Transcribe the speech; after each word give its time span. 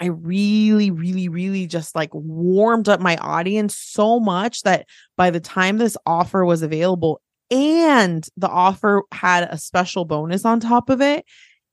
I 0.00 0.06
really, 0.06 0.90
really, 0.90 1.28
really 1.28 1.66
just 1.66 1.94
like 1.96 2.10
warmed 2.12 2.88
up 2.88 3.00
my 3.00 3.16
audience 3.16 3.76
so 3.76 4.20
much 4.20 4.62
that 4.62 4.86
by 5.16 5.30
the 5.30 5.40
time 5.40 5.78
this 5.78 5.96
offer 6.06 6.44
was 6.44 6.62
available 6.62 7.20
and 7.50 8.26
the 8.36 8.48
offer 8.48 9.02
had 9.12 9.48
a 9.50 9.58
special 9.58 10.04
bonus 10.04 10.44
on 10.44 10.60
top 10.60 10.90
of 10.90 11.00
it, 11.00 11.24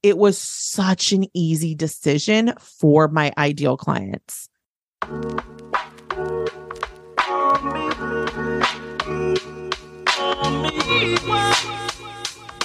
it 0.01 0.17
was 0.17 0.38
such 0.38 1.11
an 1.11 1.25
easy 1.33 1.75
decision 1.75 2.53
for 2.59 3.07
my 3.07 3.31
ideal 3.38 3.77
clients. 3.77 4.50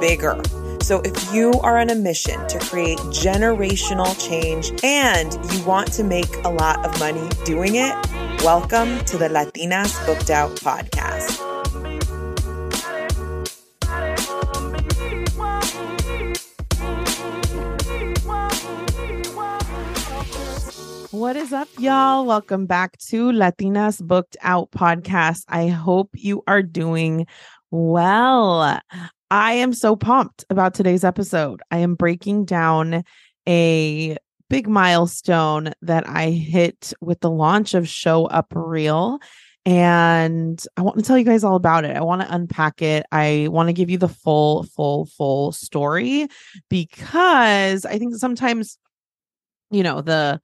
bigger. 0.00 0.40
So, 0.80 1.00
if 1.00 1.34
you 1.34 1.52
are 1.62 1.78
on 1.78 1.90
a 1.90 1.94
mission 1.94 2.46
to 2.48 2.58
create 2.60 2.98
generational 3.10 4.14
change 4.18 4.72
and 4.82 5.32
you 5.52 5.64
want 5.64 5.92
to 5.94 6.04
make 6.04 6.34
a 6.44 6.48
lot 6.48 6.84
of 6.86 6.98
money 6.98 7.28
doing 7.44 7.74
it, 7.74 7.94
welcome 8.42 9.04
to 9.06 9.18
the 9.18 9.28
Latinas 9.28 9.94
Booked 10.06 10.30
Out 10.30 10.50
podcast. 10.56 11.44
What 21.10 21.36
is 21.36 21.52
up, 21.52 21.68
y'all? 21.78 22.24
Welcome 22.24 22.66
back 22.66 22.96
to 23.08 23.32
Latinas 23.32 24.00
Booked 24.00 24.36
Out 24.40 24.70
podcast. 24.70 25.42
I 25.48 25.66
hope 25.66 26.10
you 26.14 26.44
are 26.46 26.62
doing 26.62 27.26
well. 27.70 28.78
I 29.30 29.52
am 29.54 29.72
so 29.72 29.94
pumped 29.94 30.44
about 30.48 30.74
today's 30.74 31.04
episode. 31.04 31.60
I 31.70 31.78
am 31.78 31.94
breaking 31.94 32.46
down 32.46 33.04
a 33.46 34.16
big 34.48 34.68
milestone 34.68 35.72
that 35.82 36.08
I 36.08 36.30
hit 36.30 36.94
with 37.00 37.20
the 37.20 37.30
launch 37.30 37.74
of 37.74 37.88
Show 37.88 38.24
Up 38.26 38.46
Real. 38.54 39.18
And 39.66 40.64
I 40.78 40.82
want 40.82 40.96
to 40.96 41.02
tell 41.02 41.18
you 41.18 41.24
guys 41.24 41.44
all 41.44 41.56
about 41.56 41.84
it. 41.84 41.94
I 41.94 42.00
want 42.00 42.22
to 42.22 42.34
unpack 42.34 42.80
it. 42.80 43.04
I 43.12 43.48
want 43.50 43.68
to 43.68 43.74
give 43.74 43.90
you 43.90 43.98
the 43.98 44.08
full, 44.08 44.62
full, 44.62 45.04
full 45.04 45.52
story 45.52 46.28
because 46.70 47.84
I 47.84 47.98
think 47.98 48.14
sometimes, 48.14 48.78
you 49.70 49.82
know, 49.82 50.00
the 50.00 50.40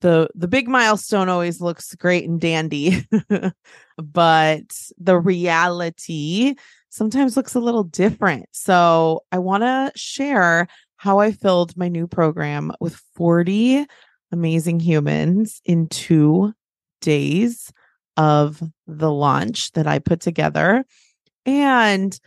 the 0.00 0.28
the 0.34 0.48
big 0.48 0.68
milestone 0.68 1.28
always 1.28 1.60
looks 1.60 1.94
great 1.94 2.28
and 2.28 2.40
dandy 2.40 3.06
but 3.98 4.62
the 4.98 5.18
reality 5.18 6.54
sometimes 6.96 7.36
looks 7.36 7.54
a 7.54 7.60
little 7.60 7.84
different. 7.84 8.46
So 8.52 9.20
I 9.30 9.38
want 9.38 9.62
to 9.62 9.92
share 9.94 10.66
how 10.96 11.18
I 11.18 11.30
filled 11.30 11.76
my 11.76 11.88
new 11.88 12.06
program 12.06 12.72
with 12.80 13.00
40 13.14 13.86
amazing 14.32 14.80
humans 14.80 15.60
in 15.64 15.88
two 15.88 16.52
days 17.00 17.70
of 18.16 18.62
the 18.86 19.12
launch 19.12 19.72
that 19.72 19.86
I 19.86 19.98
put 19.98 20.20
together. 20.20 20.84
And 21.44 22.18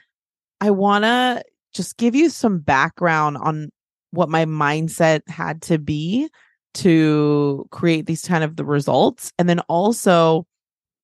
I 0.61 0.71
want 0.71 1.03
to 1.03 1.43
just 1.73 1.97
give 1.97 2.15
you 2.15 2.29
some 2.29 2.59
background 2.59 3.37
on 3.37 3.69
what 4.11 4.29
my 4.29 4.45
mindset 4.45 5.27
had 5.27 5.61
to 5.63 5.79
be 5.79 6.29
to 6.75 7.67
create 7.71 8.05
these 8.05 8.27
kind 8.27 8.43
of 8.43 8.55
the 8.55 8.65
results 8.65 9.31
and 9.39 9.49
then 9.49 9.59
also 9.61 10.45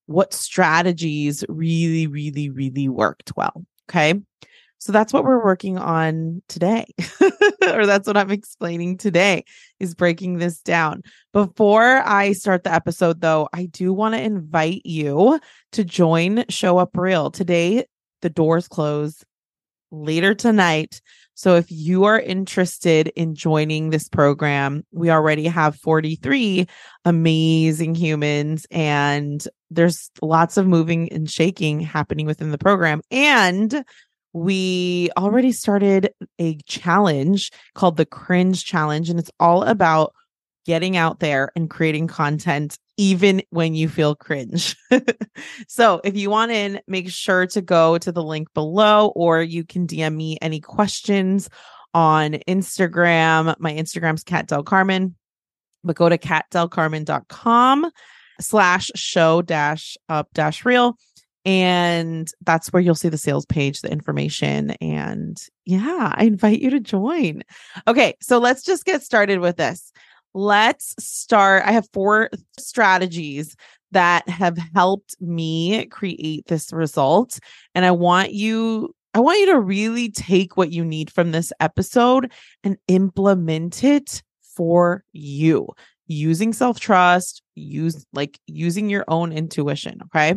what 0.06 0.34
strategies 0.34 1.44
really, 1.50 2.08
really, 2.08 2.50
really 2.50 2.90
worked 2.90 3.34
well. 3.36 3.66
Okay. 3.90 4.22
So 4.78 4.92
that's 4.92 5.12
what 5.12 5.24
we're 5.24 5.44
working 5.44 5.78
on 5.80 6.44
today, 6.48 6.86
or 7.74 7.88
that's 7.88 8.06
what 8.06 8.18
I'm 8.18 8.30
explaining 8.30 8.98
today 8.98 9.46
is 9.80 9.96
breaking 9.96 10.38
this 10.38 10.62
down. 10.62 11.02
Before 11.34 12.04
I 12.06 12.34
start 12.34 12.64
the 12.64 12.74
episode, 12.74 13.22
though, 13.22 13.50
I 13.52 13.66
do 13.66 13.94
want 13.94 14.14
to 14.14 14.22
invite 14.22 14.86
you 14.86 15.40
to 15.72 15.84
join 15.84 16.46
Show 16.50 16.78
Up 16.78 16.92
Real. 16.94 17.32
Today, 17.32 17.86
the 18.22 18.30
doors 18.30 18.68
close 18.68 19.24
later 19.92 20.34
tonight. 20.34 21.02
So 21.34 21.56
if 21.56 21.70
you 21.70 22.06
are 22.06 22.20
interested 22.20 23.10
in 23.10 23.36
joining 23.36 23.90
this 23.90 24.08
program, 24.08 24.86
we 24.92 25.10
already 25.10 25.48
have 25.48 25.76
43 25.76 26.66
amazing 27.04 27.96
humans 27.96 28.66
and 28.72 29.46
there's 29.70 30.10
lots 30.22 30.58
of 30.58 30.68
moving 30.68 31.12
and 31.12 31.30
shaking 31.30 31.82
happening 31.82 32.26
within 32.26 32.52
the 32.52 32.58
program. 32.58 33.02
And 33.12 33.84
we 34.36 35.10
already 35.18 35.54
started 35.54 36.12
a 36.40 36.58
challenge 36.66 37.52
called 37.74 37.96
the 37.96 38.06
Cringe 38.06 38.66
Challenge, 38.66 39.10
and 39.10 39.18
it's 39.18 39.32
all 39.40 39.64
about 39.64 40.14
getting 40.66 40.98
out 40.98 41.22
there 41.22 41.52
and 41.56 41.70
creating 41.70 42.08
content 42.08 42.78
even 42.98 43.42
when 43.50 43.76
you 43.76 43.90
feel 43.90 44.16
cringe. 44.16 44.76
so, 45.68 46.02
if 46.04 46.16
you 46.16 46.30
want 46.30 46.52
in, 46.52 46.80
make 46.88 47.10
sure 47.10 47.46
to 47.48 47.62
go 47.62 47.98
to 47.98 48.12
the 48.12 48.24
link 48.24 48.54
below 48.54 49.08
or 49.16 49.42
you 49.42 49.64
can 49.64 49.88
DM 49.88 50.16
me 50.16 50.38
any 50.42 50.60
questions 50.60 51.50
on 51.94 52.34
Instagram. 52.48 53.56
My 53.60 53.74
Instagram's 53.74 54.24
Cat 54.24 54.48
Del 54.48 54.64
Carmen, 54.64 55.16
but 55.84 55.96
go 55.96 56.10
to 56.10 56.18
catdelcarmen.com 56.18 57.92
slash 58.42 58.92
show 58.96 59.42
dash 59.42 59.98
up 60.10 60.30
dash 60.34 60.66
real. 60.66 60.98
And 61.46 62.28
that's 62.42 62.74
where 62.74 62.82
you'll 62.82 62.96
see 62.96 63.10
the 63.10 63.20
sales 63.20 63.46
page, 63.46 63.82
the 63.82 63.92
information. 63.92 64.72
And 64.82 65.38
yeah, 65.66 66.12
I 66.16 66.26
invite 66.26 66.60
you 66.60 66.72
to 66.72 66.80
join. 66.80 67.44
Okay, 67.88 68.16
so 68.20 68.40
let's 68.40 68.64
just 68.64 68.84
get 68.84 69.04
started 69.04 69.40
with 69.40 69.58
this 69.58 69.92
let's 70.36 70.94
start. 71.00 71.64
I 71.66 71.72
have 71.72 71.88
four 71.94 72.30
strategies 72.60 73.56
that 73.92 74.28
have 74.28 74.58
helped 74.76 75.16
me 75.22 75.86
create 75.86 76.46
this 76.48 76.74
result. 76.74 77.40
And 77.74 77.86
I 77.86 77.92
want 77.92 78.34
you, 78.34 78.94
I 79.14 79.22
want 79.22 79.40
you 79.40 79.46
to 79.48 79.60
really 79.60 80.12
take 80.12 80.58
what 80.58 80.72
you 80.72 80.84
need 80.84 81.10
from 81.10 81.32
this 81.32 81.54
episode 81.60 82.32
and 82.64 82.78
implement 82.88 83.84
it 83.84 84.22
for 84.56 85.04
you 85.14 85.70
using 86.08 86.54
self 86.54 86.80
trust, 86.80 87.42
use 87.56 88.06
like 88.14 88.38
using 88.46 88.90
your 88.90 89.06
own 89.08 89.32
intuition. 89.32 90.02
Okay. 90.08 90.36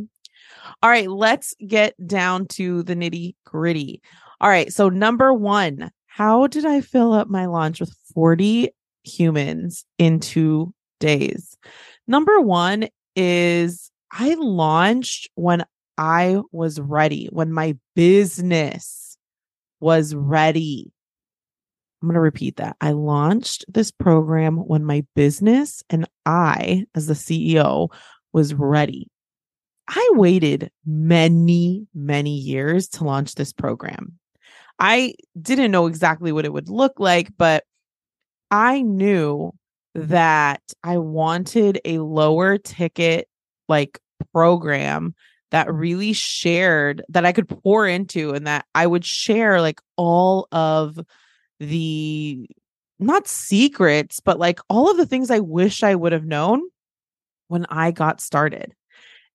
All 0.82 0.90
right. 0.90 1.10
Let's 1.10 1.54
get 1.66 1.94
down 2.06 2.46
to 2.48 2.84
the 2.84 2.94
nitty 2.94 3.34
gritty. 3.44 4.00
All 4.40 4.48
right. 4.48 4.72
So, 4.72 4.88
number 4.88 5.34
one, 5.34 5.90
how 6.06 6.46
did 6.46 6.64
I 6.64 6.80
fill 6.80 7.12
up 7.12 7.28
my 7.28 7.46
launch 7.46 7.80
with 7.80 7.94
40 8.14 8.70
humans 9.08 9.84
in 9.98 10.20
two 10.20 10.72
days. 11.00 11.56
Number 12.06 12.40
one 12.40 12.88
is 13.16 13.90
I 14.12 14.34
launched 14.34 15.28
when 15.34 15.64
I 15.96 16.40
was 16.52 16.80
ready, 16.80 17.28
when 17.32 17.52
my 17.52 17.76
business 17.94 19.18
was 19.80 20.14
ready. 20.14 20.92
I'm 22.00 22.08
going 22.08 22.14
to 22.14 22.20
repeat 22.20 22.56
that. 22.56 22.76
I 22.80 22.92
launched 22.92 23.64
this 23.68 23.90
program 23.90 24.56
when 24.56 24.84
my 24.84 25.04
business 25.16 25.82
and 25.90 26.08
I, 26.24 26.84
as 26.94 27.06
the 27.08 27.14
CEO, 27.14 27.88
was 28.32 28.54
ready. 28.54 29.08
I 29.88 30.10
waited 30.12 30.70
many, 30.86 31.86
many 31.94 32.36
years 32.36 32.88
to 32.90 33.04
launch 33.04 33.34
this 33.34 33.52
program. 33.52 34.18
I 34.78 35.14
didn't 35.40 35.72
know 35.72 35.86
exactly 35.86 36.30
what 36.30 36.44
it 36.44 36.52
would 36.52 36.68
look 36.68 37.00
like, 37.00 37.32
but 37.36 37.64
I 38.50 38.82
knew 38.82 39.52
mm-hmm. 39.96 40.08
that 40.08 40.62
I 40.82 40.98
wanted 40.98 41.80
a 41.84 41.98
lower 41.98 42.58
ticket 42.58 43.28
like 43.68 43.98
program 44.32 45.14
that 45.50 45.66
mm-hmm. 45.66 45.76
really 45.76 46.12
shared 46.12 47.02
that 47.08 47.24
I 47.24 47.32
could 47.32 47.48
pour 47.48 47.86
into 47.86 48.32
and 48.32 48.46
that 48.46 48.64
I 48.74 48.86
would 48.86 49.04
share 49.04 49.60
like 49.60 49.80
all 49.96 50.48
of 50.52 50.98
the 51.60 52.48
not 52.98 53.28
secrets, 53.28 54.20
but 54.20 54.38
like 54.38 54.60
all 54.68 54.90
of 54.90 54.96
the 54.96 55.06
things 55.06 55.30
I 55.30 55.38
wish 55.40 55.82
I 55.82 55.94
would 55.94 56.12
have 56.12 56.24
known 56.24 56.62
when 57.46 57.64
I 57.66 57.90
got 57.90 58.20
started. 58.20 58.74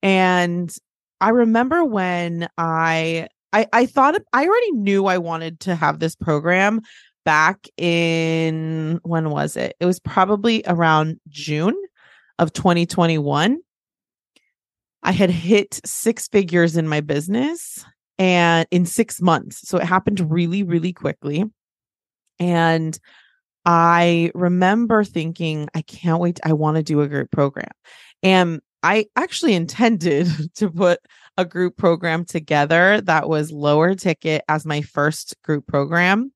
And 0.01 0.73
I 1.21 1.29
remember 1.29 1.85
when 1.85 2.49
I 2.57 3.29
I 3.53 3.67
I 3.71 3.85
thought 3.85 4.21
I 4.33 4.45
already 4.45 4.71
knew 4.73 5.05
I 5.05 5.17
wanted 5.17 5.61
to 5.61 5.75
have 5.75 5.99
this 5.99 6.15
program 6.15 6.81
back 7.25 7.67
in 7.77 8.99
when 9.03 9.29
was 9.29 9.57
it? 9.57 9.75
It 9.79 9.85
was 9.85 9.99
probably 9.99 10.63
around 10.67 11.19
June 11.29 11.75
of 12.39 12.53
2021, 12.53 13.59
I 15.03 15.11
had 15.11 15.29
hit 15.29 15.81
six 15.85 16.27
figures 16.27 16.77
in 16.77 16.87
my 16.87 17.01
business 17.01 17.83
and 18.17 18.67
in 18.71 18.85
six 18.85 19.21
months. 19.21 19.67
So 19.67 19.77
it 19.77 19.83
happened 19.83 20.31
really, 20.31 20.63
really 20.63 20.93
quickly. 20.93 21.43
And 22.39 22.97
I 23.65 24.31
remember 24.33 25.03
thinking, 25.03 25.69
I 25.73 25.81
can't 25.81 26.19
wait. 26.19 26.39
I 26.43 26.53
want 26.53 26.77
to 26.77 26.83
do 26.83 27.01
a 27.01 27.07
group 27.07 27.31
program. 27.31 27.71
And 28.21 28.61
I 28.81 29.05
actually 29.15 29.53
intended 29.53 30.27
to 30.55 30.69
put 30.69 30.99
a 31.37 31.45
group 31.45 31.77
program 31.77 32.25
together 32.25 33.01
that 33.01 33.27
was 33.27 33.51
lower 33.51 33.95
ticket 33.95 34.43
as 34.47 34.65
my 34.65 34.81
first 34.81 35.35
group 35.43 35.65
program. 35.67 36.31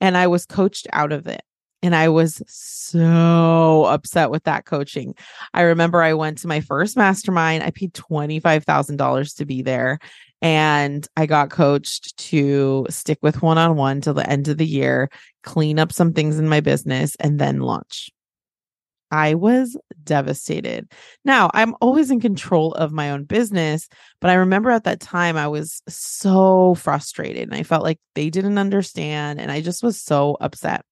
And 0.00 0.16
I 0.16 0.26
was 0.26 0.46
coached 0.46 0.86
out 0.92 1.12
of 1.12 1.26
it. 1.26 1.42
And 1.82 1.94
I 1.94 2.10
was 2.10 2.42
so 2.46 3.86
upset 3.86 4.30
with 4.30 4.44
that 4.44 4.66
coaching. 4.66 5.14
I 5.54 5.62
remember 5.62 6.02
I 6.02 6.12
went 6.12 6.38
to 6.38 6.48
my 6.48 6.60
first 6.60 6.96
mastermind. 6.96 7.62
I 7.62 7.70
paid 7.70 7.94
$25,000 7.94 9.36
to 9.36 9.44
be 9.46 9.62
there. 9.62 9.98
And 10.42 11.06
I 11.16 11.26
got 11.26 11.50
coached 11.50 12.16
to 12.18 12.86
stick 12.90 13.18
with 13.22 13.42
one 13.42 13.58
on 13.58 13.76
one 13.76 14.00
till 14.00 14.14
the 14.14 14.28
end 14.28 14.48
of 14.48 14.58
the 14.58 14.66
year, 14.66 15.10
clean 15.42 15.78
up 15.78 15.92
some 15.92 16.12
things 16.12 16.38
in 16.38 16.48
my 16.48 16.60
business, 16.60 17.16
and 17.20 17.38
then 17.38 17.60
launch. 17.60 18.10
I 19.10 19.34
was 19.34 19.76
devastated. 20.04 20.90
Now, 21.24 21.50
I'm 21.54 21.74
always 21.80 22.10
in 22.10 22.20
control 22.20 22.74
of 22.74 22.92
my 22.92 23.10
own 23.10 23.24
business, 23.24 23.88
but 24.20 24.30
I 24.30 24.34
remember 24.34 24.70
at 24.70 24.84
that 24.84 25.00
time 25.00 25.36
I 25.36 25.48
was 25.48 25.82
so 25.88 26.74
frustrated 26.74 27.42
and 27.42 27.54
I 27.54 27.62
felt 27.62 27.82
like 27.82 27.98
they 28.14 28.30
didn't 28.30 28.58
understand 28.58 29.40
and 29.40 29.50
I 29.50 29.60
just 29.60 29.82
was 29.82 30.00
so 30.00 30.36
upset. 30.40 30.84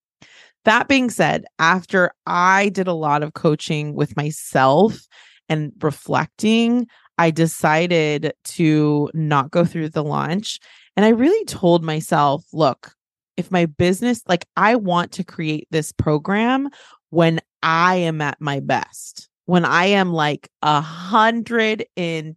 That 0.64 0.88
being 0.88 1.10
said, 1.10 1.44
after 1.58 2.10
I 2.26 2.68
did 2.70 2.88
a 2.88 2.92
lot 2.92 3.22
of 3.22 3.34
coaching 3.34 3.94
with 3.94 4.16
myself 4.16 5.06
and 5.48 5.72
reflecting, 5.80 6.88
I 7.16 7.30
decided 7.30 8.32
to 8.44 9.10
not 9.14 9.50
go 9.50 9.64
through 9.64 9.90
the 9.90 10.04
launch. 10.04 10.58
And 10.96 11.06
I 11.06 11.10
really 11.10 11.44
told 11.44 11.82
myself, 11.84 12.44
look, 12.52 12.92
if 13.36 13.50
my 13.50 13.66
business, 13.66 14.22
like 14.26 14.46
I 14.56 14.74
want 14.74 15.12
to 15.12 15.24
create 15.24 15.68
this 15.70 15.92
program 15.92 16.68
when 17.10 17.40
I 17.62 17.96
am 17.96 18.20
at 18.20 18.40
my 18.40 18.60
best, 18.60 19.28
when 19.46 19.64
I 19.64 19.86
am 19.86 20.12
like 20.12 20.48
a 20.62 20.80
hundred 20.80 21.86
and 21.96 22.36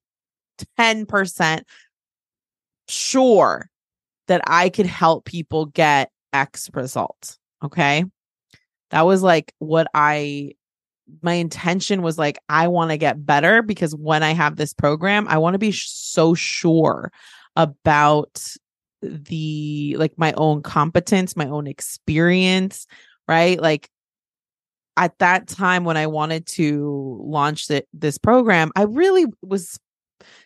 ten 0.77 1.06
percent 1.06 1.68
sure 2.88 3.69
that 4.27 4.41
I 4.47 4.69
could 4.69 4.85
help 4.85 5.25
people 5.25 5.65
get 5.65 6.12
X 6.33 6.69
result. 6.73 7.38
Okay. 7.63 8.06
That 8.91 9.01
was 9.01 9.23
like 9.23 9.53
what 9.59 9.88
I, 9.94 10.51
my 11.21 11.33
intention 11.33 12.01
was 12.01 12.18
like, 12.18 12.39
I 12.47 12.68
want 12.68 12.91
to 12.91 12.97
get 12.97 13.25
better 13.25 13.62
because 13.62 13.94
when 13.95 14.23
I 14.23 14.31
have 14.31 14.56
this 14.56 14.73
program, 14.73 15.27
I 15.27 15.38
want 15.38 15.56
to 15.56 15.59
be 15.59 15.71
so 15.71 16.33
sure 16.33 17.12
about 17.56 18.45
the, 19.01 19.95
like 19.97 20.13
my 20.18 20.33
own 20.33 20.62
competence, 20.62 21.35
my 21.35 21.47
own 21.47 21.68
experience, 21.68 22.88
right? 23.27 23.59
Like 23.59 23.89
at 24.97 25.17
that 25.19 25.47
time 25.47 25.83
when 25.83 25.97
I 25.97 26.07
wanted 26.07 26.45
to 26.47 27.19
launch 27.23 27.67
the, 27.67 27.85
this 27.93 28.17
program, 28.17 28.71
I 28.75 28.83
really 28.83 29.25
was 29.41 29.79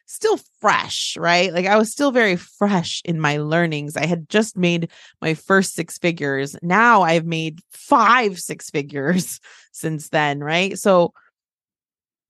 still 0.06 0.39
fresh, 0.59 1.18
right? 1.18 1.51
Like 1.51 1.65
I 1.65 1.77
was 1.77 1.92
still 1.92 2.12
very 2.12 2.36
fresh 2.36 3.01
in 3.06 3.19
my 3.19 3.38
learnings. 3.38 3.97
I 3.97 4.06
had 4.06 4.30
just 4.30 4.56
made 4.56 4.92
my 5.21 5.33
first 5.33 5.74
six 5.74 5.97
figures. 5.97 6.56
Now 6.62 7.01
I've 7.01 7.25
made 7.25 7.59
five 7.71 8.39
six 8.39 8.69
figures 8.69 9.39
since 9.71 10.09
then, 10.09 10.39
right? 10.39 10.77
So 10.77 11.13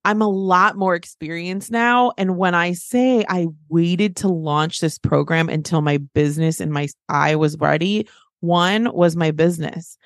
I'm 0.06 0.22
a 0.22 0.30
lot 0.30 0.78
more 0.78 0.94
experienced 0.94 1.72
now. 1.72 2.12
And 2.18 2.38
when 2.38 2.54
I 2.54 2.74
say 2.74 3.26
I 3.28 3.48
waited 3.70 4.16
to 4.18 4.28
launch 4.28 4.80
this 4.80 5.00
program 5.00 5.50
until 5.50 5.82
my 5.82 5.98
business 5.98 6.60
and 6.60 6.72
my 6.72 6.88
I 7.10 7.36
was 7.36 7.58
ready, 7.58 8.08
one 8.40 8.94
was 8.94 9.16
my 9.16 9.32
business. 9.32 9.98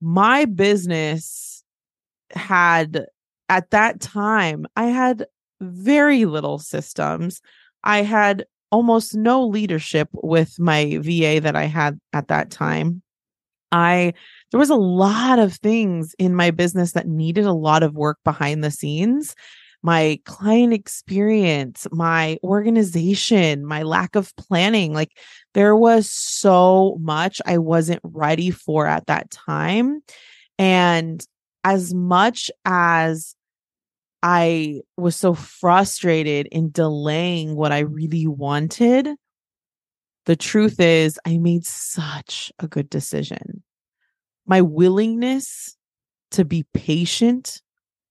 My 0.00 0.44
business 0.44 1.47
had 2.32 3.06
at 3.48 3.70
that 3.70 4.00
time, 4.00 4.66
I 4.76 4.86
had 4.86 5.26
very 5.60 6.24
little 6.24 6.58
systems. 6.58 7.40
I 7.84 8.02
had 8.02 8.44
almost 8.70 9.14
no 9.14 9.46
leadership 9.46 10.08
with 10.12 10.58
my 10.58 10.98
VA 11.00 11.40
that 11.40 11.56
I 11.56 11.64
had 11.64 11.98
at 12.12 12.28
that 12.28 12.50
time. 12.50 13.02
I 13.72 14.14
there 14.50 14.60
was 14.60 14.70
a 14.70 14.76
lot 14.76 15.38
of 15.38 15.54
things 15.54 16.14
in 16.18 16.34
my 16.34 16.50
business 16.50 16.92
that 16.92 17.06
needed 17.06 17.44
a 17.44 17.52
lot 17.52 17.82
of 17.82 17.94
work 17.94 18.18
behind 18.24 18.64
the 18.64 18.70
scenes. 18.70 19.34
My 19.82 20.18
client 20.24 20.72
experience, 20.72 21.86
my 21.92 22.38
organization, 22.42 23.64
my 23.64 23.82
lack 23.82 24.16
of 24.16 24.34
planning, 24.36 24.92
like 24.92 25.16
there 25.54 25.76
was 25.76 26.10
so 26.10 26.96
much 27.00 27.40
I 27.46 27.58
wasn't 27.58 28.00
ready 28.02 28.50
for 28.50 28.86
at 28.86 29.06
that 29.06 29.30
time. 29.30 30.00
And 30.58 31.24
as 31.64 31.94
much 31.94 32.50
as 32.64 33.34
I 34.22 34.80
was 34.96 35.16
so 35.16 35.34
frustrated 35.34 36.48
in 36.50 36.70
delaying 36.70 37.54
what 37.54 37.72
I 37.72 37.80
really 37.80 38.26
wanted. 38.26 39.08
The 40.26 40.36
truth 40.36 40.80
is, 40.80 41.18
I 41.24 41.38
made 41.38 41.64
such 41.64 42.52
a 42.58 42.66
good 42.66 42.90
decision. 42.90 43.62
My 44.46 44.60
willingness 44.60 45.76
to 46.32 46.44
be 46.44 46.66
patient 46.74 47.62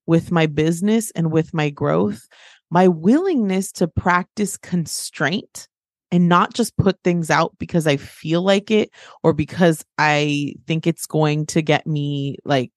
with 0.05 0.31
my 0.31 0.45
business 0.45 1.11
and 1.11 1.31
with 1.31 1.53
my 1.53 1.69
growth, 1.69 2.27
my 2.69 2.87
willingness 2.87 3.71
to 3.73 3.87
practice 3.87 4.57
constraint 4.57 5.67
and 6.11 6.29
not 6.29 6.53
just 6.53 6.77
put 6.77 6.97
things 7.03 7.29
out 7.29 7.53
because 7.59 7.85
I 7.85 7.97
feel 7.97 8.41
like 8.41 8.71
it 8.71 8.89
or 9.23 9.33
because 9.33 9.83
I 9.97 10.53
think 10.65 10.87
it's 10.87 11.05
going 11.05 11.45
to 11.47 11.61
get 11.61 11.85
me 11.85 12.37
like 12.45 12.71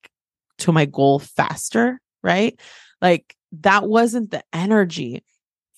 to 0.61 0.73
my 0.73 0.85
goal 0.85 1.19
faster, 1.19 2.01
right? 2.23 2.59
Like 3.01 3.35
that 3.53 3.89
wasn't 3.89 4.31
the 4.31 4.43
energy. 4.53 5.23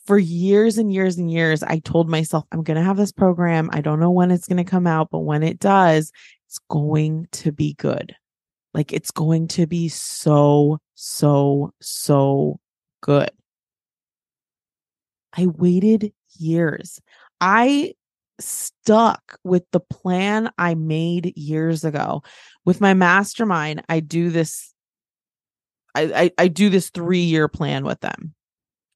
For 0.06 0.18
years 0.18 0.78
and 0.78 0.92
years 0.92 1.16
and 1.16 1.30
years, 1.30 1.62
I 1.62 1.78
told 1.78 2.08
myself, 2.08 2.44
I'm 2.50 2.64
going 2.64 2.76
to 2.76 2.82
have 2.82 2.96
this 2.96 3.12
program. 3.12 3.70
I 3.72 3.80
don't 3.80 4.00
know 4.00 4.10
when 4.10 4.32
it's 4.32 4.48
going 4.48 4.56
to 4.56 4.68
come 4.68 4.86
out, 4.86 5.10
but 5.12 5.20
when 5.20 5.44
it 5.44 5.60
does, 5.60 6.10
it's 6.48 6.58
going 6.68 7.28
to 7.32 7.52
be 7.52 7.74
good. 7.74 8.14
Like 8.74 8.92
it's 8.92 9.12
going 9.12 9.46
to 9.48 9.66
be 9.66 9.88
so, 9.88 10.78
so, 10.94 11.72
so 11.80 12.58
good. 13.00 13.30
I 15.36 15.46
waited 15.46 16.12
years. 16.36 17.00
I 17.40 17.94
stuck 18.40 19.38
with 19.44 19.64
the 19.72 19.80
plan 19.80 20.50
I 20.58 20.74
made 20.74 21.36
years 21.36 21.84
ago. 21.84 22.22
With 22.64 22.80
my 22.80 22.94
mastermind, 22.94 23.82
I 23.88 24.00
do 24.00 24.30
this 24.30 24.71
I, 25.94 26.02
I, 26.02 26.30
I 26.38 26.48
do 26.48 26.70
this 26.70 26.90
three 26.90 27.20
year 27.22 27.48
plan 27.48 27.84
with 27.84 28.00
them, 28.00 28.34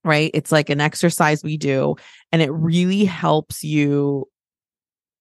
right? 0.05 0.31
It's 0.35 0.53
like 0.53 0.71
an 0.71 0.81
exercise 0.81 1.43
we 1.43 1.57
do, 1.57 1.97
and 2.33 2.43
it 2.43 2.51
really 2.53 3.05
helps 3.05 3.65
you 3.65 4.29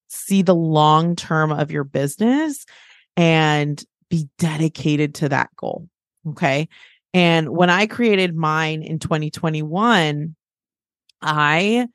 see 0.08 0.42
the 0.42 0.56
long 0.56 1.16
term 1.16 1.52
of 1.52 1.72
your 1.72 1.84
business 1.84 2.66
and 3.18 3.84
be 4.10 4.30
dedicated 4.38 5.16
to 5.16 5.30
that 5.30 5.50
goal. 5.56 5.88
Okay. 6.30 6.70
And 7.14 7.50
when 7.50 7.70
I 7.70 7.88
created 7.88 8.36
mine 8.36 8.84
in 8.84 9.00
2021, 9.00 10.36
I 11.22 11.88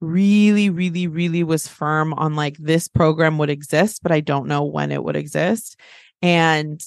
really, 0.00 0.70
really, 0.70 1.06
really 1.06 1.44
was 1.44 1.68
firm 1.68 2.12
on 2.14 2.34
like 2.34 2.56
this 2.58 2.88
program 2.88 3.38
would 3.38 3.50
exist, 3.50 4.02
but 4.02 4.12
I 4.12 4.20
don't 4.20 4.48
know 4.48 4.64
when 4.64 4.92
it 4.92 5.02
would 5.02 5.16
exist. 5.16 5.78
And 6.22 6.82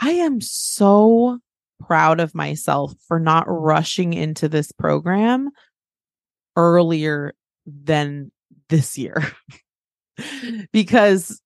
I 0.00 0.10
am 0.12 0.40
so 0.40 1.38
proud 1.80 2.20
of 2.20 2.34
myself 2.34 2.94
for 3.06 3.18
not 3.18 3.44
rushing 3.48 4.12
into 4.12 4.48
this 4.48 4.72
program 4.72 5.50
earlier 6.56 7.34
than 7.66 8.30
this 8.68 8.98
year 8.98 9.22
because 10.72 11.40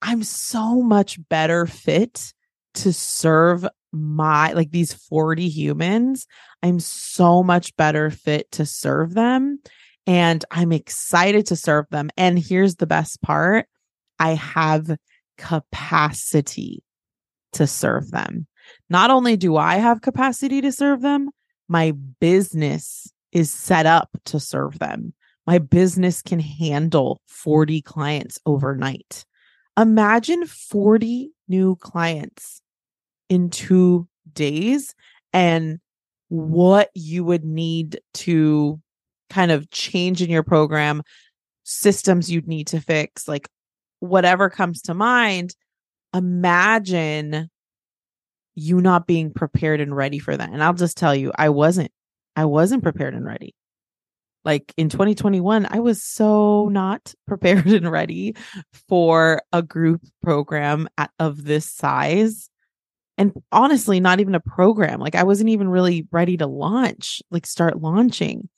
I'm 0.00 0.22
so 0.22 0.82
much 0.82 1.18
better 1.28 1.66
fit 1.66 2.32
to 2.74 2.92
serve 2.92 3.66
my 3.92 4.52
like 4.52 4.70
these 4.70 4.94
40 4.94 5.48
humans. 5.48 6.26
I'm 6.62 6.80
so 6.80 7.42
much 7.42 7.76
better 7.76 8.10
fit 8.10 8.50
to 8.52 8.66
serve 8.66 9.14
them 9.14 9.60
and 10.06 10.44
I'm 10.50 10.72
excited 10.72 11.46
to 11.46 11.56
serve 11.56 11.86
them. 11.90 12.10
And 12.16 12.38
here's 12.38 12.76
the 12.76 12.86
best 12.86 13.22
part 13.22 13.66
I 14.18 14.30
have 14.34 14.96
capacity 15.38 16.82
to 17.52 17.66
serve 17.66 18.10
them. 18.10 18.46
Not 18.90 19.10
only 19.10 19.36
do 19.36 19.56
I 19.56 19.76
have 19.76 20.02
capacity 20.02 20.60
to 20.60 20.72
serve 20.72 21.00
them, 21.00 21.30
my 21.68 21.92
business 22.20 23.12
is 23.32 23.50
set 23.50 23.86
up 23.86 24.10
to 24.26 24.38
serve 24.38 24.78
them. 24.78 25.14
My 25.46 25.58
business 25.58 26.22
can 26.22 26.38
handle 26.38 27.20
40 27.26 27.82
clients 27.82 28.38
overnight. 28.46 29.24
Imagine 29.78 30.46
40 30.46 31.30
new 31.48 31.76
clients 31.76 32.60
in 33.28 33.50
two 33.50 34.06
days 34.32 34.94
and 35.32 35.80
what 36.28 36.90
you 36.94 37.24
would 37.24 37.44
need 37.44 38.00
to 38.14 38.80
kind 39.30 39.50
of 39.50 39.70
change 39.70 40.22
in 40.22 40.30
your 40.30 40.42
program, 40.42 41.02
systems 41.64 42.30
you'd 42.30 42.46
need 42.46 42.66
to 42.68 42.80
fix, 42.80 43.26
like 43.26 43.48
whatever 44.00 44.50
comes 44.50 44.82
to 44.82 44.94
mind, 44.94 45.54
imagine 46.14 47.48
you 48.54 48.80
not 48.80 49.06
being 49.06 49.32
prepared 49.32 49.80
and 49.80 49.96
ready 49.96 50.18
for 50.18 50.36
that. 50.36 50.50
And 50.50 50.62
I'll 50.62 50.74
just 50.74 50.96
tell 50.96 51.14
you, 51.14 51.32
I 51.36 51.48
wasn't. 51.48 51.90
I 52.34 52.46
wasn't 52.46 52.82
prepared 52.82 53.14
and 53.14 53.26
ready. 53.26 53.54
Like 54.44 54.72
in 54.76 54.88
2021, 54.88 55.66
I 55.70 55.80
was 55.80 56.02
so 56.02 56.68
not 56.68 57.14
prepared 57.26 57.66
and 57.66 57.90
ready 57.90 58.34
for 58.88 59.42
a 59.52 59.62
group 59.62 60.02
program 60.22 60.88
at, 60.98 61.10
of 61.18 61.44
this 61.44 61.70
size. 61.70 62.48
And 63.18 63.32
honestly, 63.52 64.00
not 64.00 64.20
even 64.20 64.34
a 64.34 64.40
program. 64.40 64.98
Like 64.98 65.14
I 65.14 65.22
wasn't 65.24 65.50
even 65.50 65.68
really 65.68 66.06
ready 66.10 66.36
to 66.38 66.46
launch, 66.46 67.22
like 67.30 67.46
start 67.46 67.80
launching. 67.80 68.48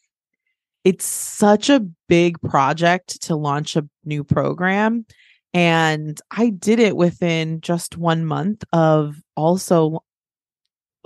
It's 0.84 1.04
such 1.04 1.70
a 1.70 1.86
big 2.08 2.40
project 2.40 3.22
to 3.22 3.36
launch 3.36 3.74
a 3.74 3.88
new 4.04 4.22
program. 4.22 5.06
And 5.54 6.20
I 6.32 6.50
did 6.50 6.80
it 6.80 6.96
within 6.96 7.60
just 7.60 7.96
one 7.96 8.26
month 8.26 8.64
of 8.72 9.16
also 9.36 10.02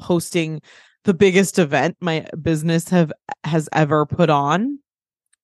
hosting 0.01 0.63
the 1.05 1.13
biggest 1.13 1.59
event 1.59 1.97
my 2.01 2.27
business 2.41 2.89
have 2.89 3.13
has 3.45 3.69
ever 3.73 4.07
put 4.07 4.31
on 4.31 4.79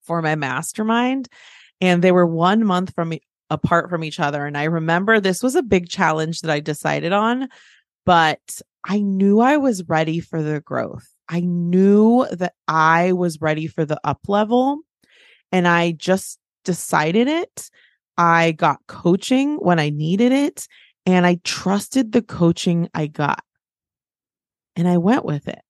for 0.03 0.23
my 0.23 0.35
mastermind. 0.35 1.29
And 1.81 2.03
they 2.03 2.13
were 2.13 2.27
one 2.27 2.65
month 2.65 2.95
from 2.95 3.13
apart 3.51 3.91
from 3.91 4.03
each 4.03 4.19
other. 4.21 4.47
And 4.47 4.57
i 4.57 4.65
remember 4.65 5.21
this 5.21 5.43
was 5.43 5.55
a 5.55 5.63
big 5.63 5.89
challenge 5.89 6.41
that 6.41 6.51
i 6.51 6.61
decided 6.61 7.13
on 7.13 7.49
but 8.07 8.61
i 8.85 9.01
knew 9.01 9.41
i 9.41 9.57
was 9.59 9.87
ready 9.89 10.21
for 10.21 10.43
the 10.43 10.61
growth. 10.61 11.07
I 11.29 11.41
knew 11.41 12.27
that 12.33 12.55
i 12.69 13.13
was 13.13 13.41
ready 13.41 13.67
for 13.67 13.85
the 13.85 14.01
up 14.03 14.21
level 14.29 14.81
and 15.53 15.69
i 15.69 15.93
just 15.93 16.39
decided 16.65 17.29
it 17.29 17.71
i 18.17 18.53
got 18.53 18.79
coaching 18.87 19.57
when 19.57 19.79
i 19.79 19.91
needed 19.91 20.33
it 20.33 20.67
and 21.07 21.27
i 21.27 21.39
trusted 21.45 22.13
the 22.13 22.23
coaching 22.23 22.89
i 22.95 23.07
got 23.07 23.43
and 24.77 24.89
I 24.89 24.99
went 24.99 25.25
with 25.25 25.49
it. 25.49 25.61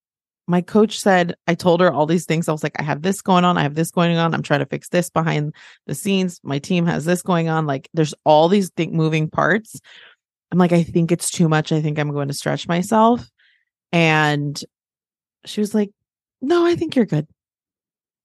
My 0.47 0.61
coach 0.61 1.01
said, 1.01 1.35
I 1.47 1.55
told 1.55 1.81
her 1.81 1.91
all 1.91 2.05
these 2.05 2.27
things. 2.27 2.49
I 2.49 2.53
was 2.53 2.63
like, 2.63 2.79
I 2.79 2.83
have 2.83 3.01
this 3.01 3.23
going 3.23 3.45
on. 3.45 3.57
I 3.57 3.63
have 3.63 3.75
this 3.75 3.91
going 3.91 4.17
on. 4.19 4.35
I'm 4.35 4.43
trying 4.43 4.61
to 4.61 4.67
fix 4.67 4.89
this 4.91 5.09
behind 5.09 5.55
the 5.87 5.95
scenes. 5.95 6.39
My 6.43 6.59
team 6.59 6.85
has 6.87 7.07
this 7.07 7.23
going 7.23 7.49
on. 7.49 7.67
Like, 7.67 7.89
there's 7.95 8.15
all 8.25 8.49
these 8.49 8.71
th- 8.71 8.91
moving 8.91 9.31
parts. 9.31 9.81
I'm 10.53 10.59
like, 10.59 10.73
I 10.73 10.83
think 10.83 11.11
it's 11.11 11.31
too 11.31 11.49
much. 11.49 11.73
I 11.73 11.81
think 11.81 11.99
I'm 11.99 12.13
going 12.13 12.29
to 12.29 12.35
stretch 12.35 12.69
myself. 12.69 13.27
And 13.91 14.63
she 15.47 15.61
was 15.61 15.75
like, 15.75 15.91
No, 16.43 16.67
I 16.67 16.75
think 16.75 16.95
you're 16.95 17.07
good. 17.07 17.27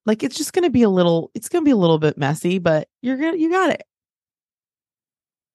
Like, 0.05 0.21
it's 0.21 0.35
just 0.37 0.51
going 0.51 0.63
to 0.63 0.69
be 0.69 0.83
a 0.83 0.89
little, 0.89 1.31
it's 1.33 1.47
going 1.47 1.63
to 1.63 1.65
be 1.65 1.71
a 1.71 1.77
little 1.77 1.99
bit 1.99 2.17
messy, 2.17 2.59
but 2.59 2.89
you're 3.01 3.17
going 3.17 3.33
to, 3.33 3.39
you 3.39 3.49
got 3.49 3.71
it. 3.71 3.83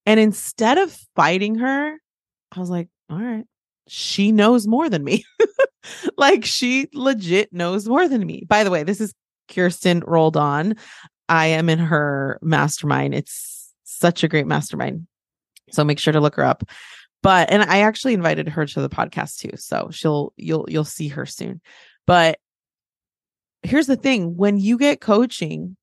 And 0.06 0.20
instead 0.20 0.78
of 0.78 0.96
fighting 1.16 1.56
her, 1.56 1.98
I 2.52 2.60
was 2.60 2.70
like, 2.70 2.88
All 3.10 3.18
right, 3.18 3.44
she 3.88 4.32
knows 4.32 4.66
more 4.66 4.88
than 4.88 5.04
me. 5.04 5.24
like 6.16 6.44
she 6.44 6.88
legit 6.92 7.52
knows 7.52 7.88
more 7.88 8.08
than 8.08 8.24
me. 8.26 8.44
By 8.48 8.64
the 8.64 8.70
way, 8.70 8.82
this 8.82 9.00
is 9.00 9.14
Kirsten 9.48 10.00
Roldan. 10.06 10.76
I 11.28 11.46
am 11.46 11.68
in 11.68 11.78
her 11.78 12.38
mastermind. 12.42 13.14
It's 13.14 13.72
such 13.84 14.22
a 14.22 14.28
great 14.28 14.46
mastermind. 14.46 15.06
So 15.72 15.84
make 15.84 15.98
sure 15.98 16.12
to 16.12 16.20
look 16.20 16.36
her 16.36 16.44
up. 16.44 16.64
But 17.22 17.50
and 17.50 17.62
I 17.62 17.80
actually 17.80 18.14
invited 18.14 18.48
her 18.48 18.66
to 18.66 18.80
the 18.82 18.90
podcast 18.90 19.38
too. 19.38 19.56
So 19.56 19.88
she'll 19.90 20.32
you'll 20.36 20.66
you'll 20.68 20.84
see 20.84 21.08
her 21.08 21.24
soon. 21.24 21.60
But 22.06 22.38
here's 23.62 23.86
the 23.86 23.96
thing, 23.96 24.36
when 24.36 24.58
you 24.58 24.76
get 24.76 25.00
coaching, 25.00 25.76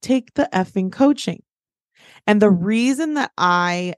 take 0.00 0.32
the 0.34 0.48
effing 0.52 0.90
coaching. 0.90 1.42
And 2.26 2.42
the 2.42 2.50
mm-hmm. 2.50 2.64
reason 2.64 3.14
that 3.14 3.32
I 3.38 3.94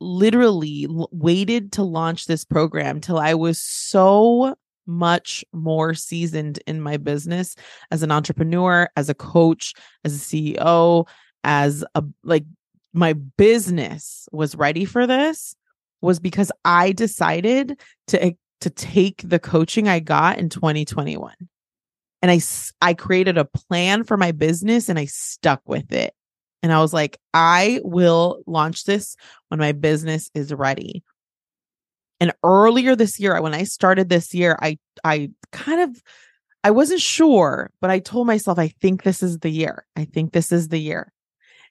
literally 0.00 0.86
waited 0.88 1.72
to 1.72 1.82
launch 1.82 2.26
this 2.26 2.44
program 2.44 3.00
till 3.00 3.18
I 3.18 3.34
was 3.34 3.60
so 3.60 4.54
much 4.86 5.44
more 5.52 5.94
seasoned 5.94 6.58
in 6.66 6.80
my 6.80 6.96
business 6.96 7.54
as 7.90 8.02
an 8.02 8.10
entrepreneur, 8.10 8.88
as 8.96 9.08
a 9.08 9.14
coach, 9.14 9.74
as 10.04 10.14
a 10.14 10.18
CEO, 10.18 11.06
as 11.44 11.84
a 11.94 12.04
like 12.22 12.44
my 12.92 13.14
business 13.14 14.28
was 14.32 14.54
ready 14.54 14.84
for 14.84 15.06
this 15.06 15.56
was 16.00 16.18
because 16.18 16.52
I 16.64 16.92
decided 16.92 17.80
to 18.08 18.34
to 18.60 18.70
take 18.70 19.22
the 19.24 19.38
coaching 19.38 19.88
I 19.88 20.00
got 20.00 20.38
in 20.38 20.48
2021. 20.48 21.34
And 22.20 22.30
I 22.30 22.40
I 22.80 22.94
created 22.94 23.38
a 23.38 23.44
plan 23.44 24.04
for 24.04 24.16
my 24.16 24.32
business 24.32 24.88
and 24.88 24.98
I 24.98 25.06
stuck 25.06 25.62
with 25.66 25.92
it. 25.92 26.14
And 26.62 26.72
I 26.72 26.80
was 26.80 26.92
like, 26.92 27.18
I 27.34 27.80
will 27.82 28.42
launch 28.46 28.84
this 28.84 29.16
when 29.48 29.58
my 29.58 29.72
business 29.72 30.30
is 30.34 30.52
ready. 30.52 31.02
And 32.20 32.32
earlier 32.44 32.94
this 32.94 33.18
year, 33.18 33.40
when 33.42 33.54
I 33.54 33.64
started 33.64 34.08
this 34.08 34.32
year, 34.32 34.56
I 34.62 34.78
I 35.02 35.30
kind 35.50 35.80
of 35.80 36.02
I 36.64 36.70
wasn't 36.70 37.00
sure, 37.00 37.70
but 37.80 37.90
I 37.90 37.98
told 37.98 38.28
myself, 38.28 38.58
I 38.58 38.68
think 38.68 39.02
this 39.02 39.22
is 39.22 39.40
the 39.40 39.50
year. 39.50 39.84
I 39.96 40.04
think 40.04 40.32
this 40.32 40.52
is 40.52 40.68
the 40.68 40.78
year. 40.78 41.12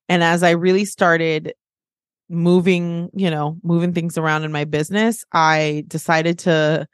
And 0.10 0.22
as 0.22 0.44
I 0.44 0.52
really 0.52 0.84
started 0.84 1.54
moving, 2.28 3.10
you 3.14 3.30
know, 3.30 3.58
moving 3.64 3.94
things 3.94 4.18
around 4.18 4.44
in 4.44 4.52
my 4.52 4.66
business, 4.66 5.24
I 5.32 5.86
decided 5.88 6.40
to 6.40 6.88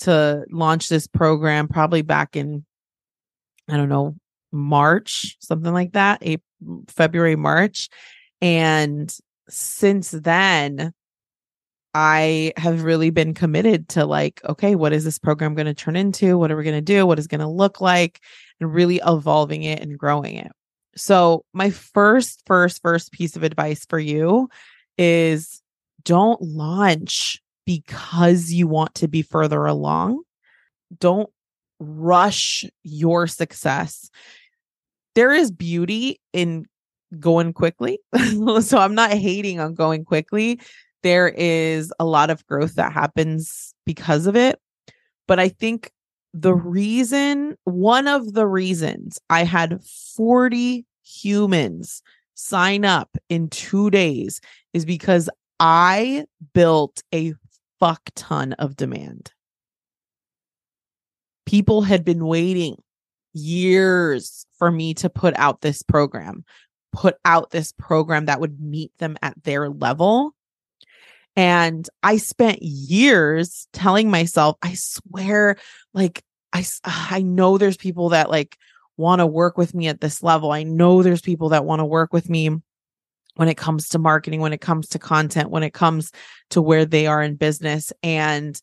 to 0.00 0.44
launch 0.50 0.88
this 0.88 1.06
program 1.06 1.68
probably 1.68 2.02
back 2.02 2.34
in 2.34 2.64
I 3.70 3.76
don't 3.76 3.88
know, 3.88 4.16
March, 4.50 5.36
something 5.40 5.72
like 5.72 5.92
that, 5.92 6.18
April, 6.22 6.44
February, 6.88 7.36
March. 7.36 7.88
And 8.40 9.14
since 9.48 10.10
then, 10.10 10.92
I 11.94 12.52
have 12.56 12.84
really 12.84 13.10
been 13.10 13.34
committed 13.34 13.88
to 13.90 14.06
like, 14.06 14.40
okay, 14.48 14.74
what 14.74 14.92
is 14.92 15.04
this 15.04 15.18
program 15.18 15.54
going 15.54 15.66
to 15.66 15.74
turn 15.74 15.96
into? 15.96 16.38
What 16.38 16.50
are 16.50 16.56
we 16.56 16.64
going 16.64 16.76
to 16.76 16.80
do? 16.80 17.06
What 17.06 17.18
is 17.18 17.26
going 17.26 17.40
to 17.40 17.48
look 17.48 17.80
like? 17.80 18.20
And 18.60 18.72
really 18.72 19.00
evolving 19.04 19.62
it 19.62 19.80
and 19.80 19.98
growing 19.98 20.36
it. 20.36 20.52
So, 20.94 21.44
my 21.52 21.70
first, 21.70 22.42
first, 22.46 22.82
first 22.82 23.12
piece 23.12 23.36
of 23.36 23.42
advice 23.42 23.86
for 23.86 23.98
you 23.98 24.48
is 24.98 25.62
don't 26.04 26.40
launch 26.40 27.40
because 27.66 28.52
you 28.52 28.66
want 28.66 28.94
to 28.96 29.08
be 29.08 29.22
further 29.22 29.64
along. 29.64 30.22
Don't 30.98 31.30
rush 31.78 32.64
your 32.82 33.26
success 33.26 34.10
there 35.14 35.32
is 35.32 35.50
beauty 35.50 36.20
in 36.32 36.66
going 37.18 37.52
quickly. 37.52 37.98
so 38.60 38.78
I'm 38.78 38.94
not 38.94 39.12
hating 39.12 39.60
on 39.60 39.74
going 39.74 40.04
quickly. 40.04 40.60
There 41.02 41.28
is 41.28 41.92
a 41.98 42.04
lot 42.04 42.30
of 42.30 42.46
growth 42.46 42.74
that 42.76 42.92
happens 42.92 43.74
because 43.84 44.26
of 44.26 44.36
it. 44.36 44.58
But 45.26 45.38
I 45.38 45.48
think 45.48 45.90
the 46.32 46.54
reason, 46.54 47.56
one 47.64 48.08
of 48.08 48.32
the 48.32 48.46
reasons 48.46 49.18
I 49.28 49.44
had 49.44 49.82
40 50.16 50.86
humans 51.02 52.02
sign 52.34 52.84
up 52.84 53.16
in 53.28 53.48
two 53.50 53.90
days 53.90 54.40
is 54.72 54.84
because 54.84 55.28
I 55.60 56.24
built 56.54 57.02
a 57.14 57.34
fuck 57.78 58.02
ton 58.14 58.54
of 58.54 58.76
demand. 58.76 59.32
People 61.46 61.82
had 61.82 62.04
been 62.04 62.24
waiting 62.24 62.76
years 63.34 64.46
for 64.62 64.70
me 64.70 64.94
to 64.94 65.10
put 65.10 65.34
out 65.38 65.60
this 65.60 65.82
program, 65.82 66.44
put 66.92 67.16
out 67.24 67.50
this 67.50 67.72
program 67.72 68.26
that 68.26 68.38
would 68.38 68.60
meet 68.60 68.96
them 68.98 69.16
at 69.20 69.34
their 69.42 69.68
level. 69.68 70.36
And 71.34 71.84
I 72.04 72.18
spent 72.18 72.62
years 72.62 73.66
telling 73.72 74.08
myself, 74.08 74.56
I 74.62 74.74
swear, 74.74 75.56
like, 75.94 76.22
I, 76.52 76.64
I 76.84 77.22
know 77.22 77.58
there's 77.58 77.76
people 77.76 78.10
that 78.10 78.30
like 78.30 78.56
want 78.96 79.18
to 79.18 79.26
work 79.26 79.58
with 79.58 79.74
me 79.74 79.88
at 79.88 80.00
this 80.00 80.22
level. 80.22 80.52
I 80.52 80.62
know 80.62 81.02
there's 81.02 81.22
people 81.22 81.48
that 81.48 81.64
want 81.64 81.80
to 81.80 81.84
work 81.84 82.12
with 82.12 82.30
me 82.30 82.50
when 83.34 83.48
it 83.48 83.56
comes 83.56 83.88
to 83.88 83.98
marketing, 83.98 84.42
when 84.42 84.52
it 84.52 84.60
comes 84.60 84.90
to 84.90 85.00
content, 85.00 85.50
when 85.50 85.64
it 85.64 85.74
comes 85.74 86.12
to 86.50 86.62
where 86.62 86.84
they 86.84 87.08
are 87.08 87.20
in 87.20 87.34
business. 87.34 87.92
And 88.04 88.62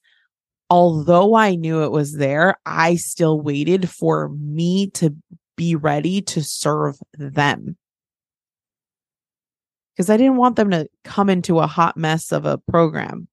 although 0.70 1.36
I 1.36 1.56
knew 1.56 1.84
it 1.84 1.92
was 1.92 2.14
there, 2.14 2.56
I 2.66 2.96
still 2.96 3.42
waited 3.42 3.90
for 3.90 4.30
me 4.30 4.92
to 4.92 5.14
be 5.60 5.76
ready 5.76 6.22
to 6.22 6.42
serve 6.42 6.98
them. 7.14 7.76
Because 9.94 10.10
I 10.10 10.16
didn't 10.16 10.38
want 10.38 10.56
them 10.56 10.72
to 10.72 10.88
come 11.04 11.30
into 11.30 11.60
a 11.60 11.68
hot 11.68 11.98
mess 11.98 12.32
of 12.32 12.46
a 12.46 12.58
program. 12.58 13.28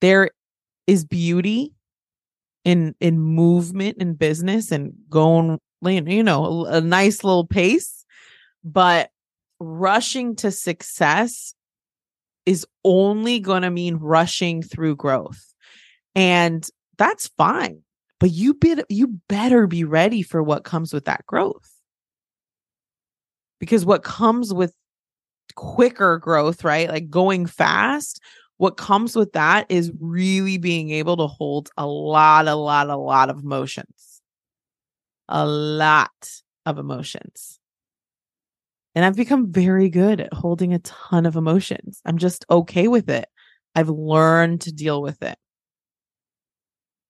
There 0.00 0.30
is 0.86 1.04
beauty 1.04 1.74
in 2.64 2.94
in 3.00 3.20
movement 3.20 3.98
in 3.98 4.14
business 4.14 4.72
and 4.72 4.94
going 5.10 5.58
you 5.82 6.22
know 6.22 6.64
a 6.64 6.80
nice 6.80 7.22
little 7.22 7.46
pace 7.46 8.06
but 8.64 9.10
rushing 9.60 10.34
to 10.36 10.50
success 10.50 11.54
is 12.46 12.66
only 12.82 13.40
going 13.40 13.62
to 13.62 13.70
mean 13.70 13.96
rushing 13.96 14.62
through 14.62 14.96
growth. 14.96 15.52
And 16.14 16.66
that's 16.96 17.28
fine. 17.36 17.82
But 18.20 18.30
you 18.32 18.54
be, 18.54 18.82
you 18.88 19.20
better 19.28 19.66
be 19.66 19.84
ready 19.84 20.22
for 20.22 20.42
what 20.42 20.64
comes 20.64 20.92
with 20.92 21.04
that 21.04 21.24
growth. 21.26 21.70
Because 23.60 23.84
what 23.84 24.02
comes 24.02 24.52
with 24.52 24.74
quicker 25.54 26.18
growth, 26.18 26.64
right? 26.64 26.88
Like 26.88 27.10
going 27.10 27.46
fast, 27.46 28.20
what 28.56 28.76
comes 28.76 29.14
with 29.14 29.32
that 29.32 29.66
is 29.68 29.92
really 30.00 30.58
being 30.58 30.90
able 30.90 31.16
to 31.16 31.26
hold 31.26 31.70
a 31.76 31.86
lot, 31.86 32.48
a 32.48 32.54
lot, 32.54 32.88
a 32.88 32.96
lot 32.96 33.30
of 33.30 33.38
emotions. 33.38 34.20
A 35.28 35.46
lot 35.46 36.30
of 36.66 36.78
emotions. 36.78 37.60
And 38.94 39.04
I've 39.04 39.16
become 39.16 39.52
very 39.52 39.90
good 39.90 40.20
at 40.20 40.32
holding 40.32 40.74
a 40.74 40.80
ton 40.80 41.24
of 41.24 41.36
emotions. 41.36 42.00
I'm 42.04 42.18
just 42.18 42.44
okay 42.50 42.88
with 42.88 43.08
it. 43.08 43.28
I've 43.74 43.90
learned 43.90 44.62
to 44.62 44.72
deal 44.72 45.02
with 45.02 45.22
it. 45.22 45.38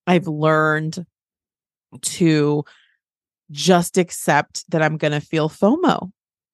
I've 0.09 0.27
learned 0.27 1.05
to 2.01 2.65
just 3.51 3.99
accept 3.99 4.69
that 4.71 4.81
I'm 4.81 4.97
going 4.97 5.11
to 5.11 5.21
feel 5.21 5.49
FOMO. 5.49 6.11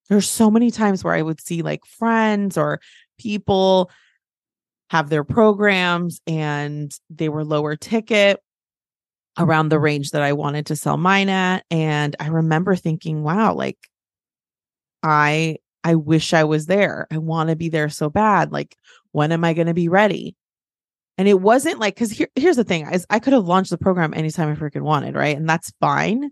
There's 0.09 0.29
so 0.29 0.51
many 0.51 0.71
times 0.71 1.05
where 1.05 1.13
I 1.13 1.21
would 1.21 1.39
see 1.39 1.61
like 1.61 1.85
friends 1.85 2.57
or 2.57 2.81
people 3.17 3.89
have 4.89 5.09
their 5.09 5.23
programs 5.23 6.19
and 6.27 6.93
they 7.09 7.29
were 7.29 7.45
lower 7.45 7.77
ticket 7.77 8.41
around 9.39 9.69
the 9.69 9.79
range 9.79 10.11
that 10.11 10.21
I 10.21 10.33
wanted 10.33 10.65
to 10.65 10.75
sell 10.75 10.97
mine 10.97 11.29
at 11.29 11.63
and 11.71 12.13
I 12.19 12.27
remember 12.27 12.75
thinking 12.75 13.23
wow 13.23 13.53
like 13.53 13.77
I 15.01 15.57
I 15.83 15.95
wish 15.95 16.33
I 16.33 16.43
was 16.43 16.65
there. 16.65 17.07
I 17.11 17.19
want 17.19 17.49
to 17.49 17.55
be 17.55 17.69
there 17.69 17.89
so 17.89 18.09
bad. 18.09 18.51
Like 18.51 18.75
when 19.11 19.31
am 19.31 19.43
I 19.45 19.53
going 19.53 19.67
to 19.67 19.73
be 19.73 19.87
ready? 19.87 20.35
And 21.17 21.27
it 21.27 21.39
wasn't 21.39 21.79
like 21.79 21.95
cuz 21.95 22.11
here, 22.11 22.27
here's 22.35 22.57
the 22.57 22.63
thing 22.63 22.87
is 22.87 23.05
I 23.09 23.19
could 23.19 23.33
have 23.33 23.45
launched 23.45 23.69
the 23.69 23.77
program 23.77 24.13
anytime 24.13 24.49
I 24.49 24.55
freaking 24.55 24.81
wanted, 24.81 25.15
right? 25.15 25.35
And 25.35 25.47
that's 25.47 25.71
fine. 25.79 26.29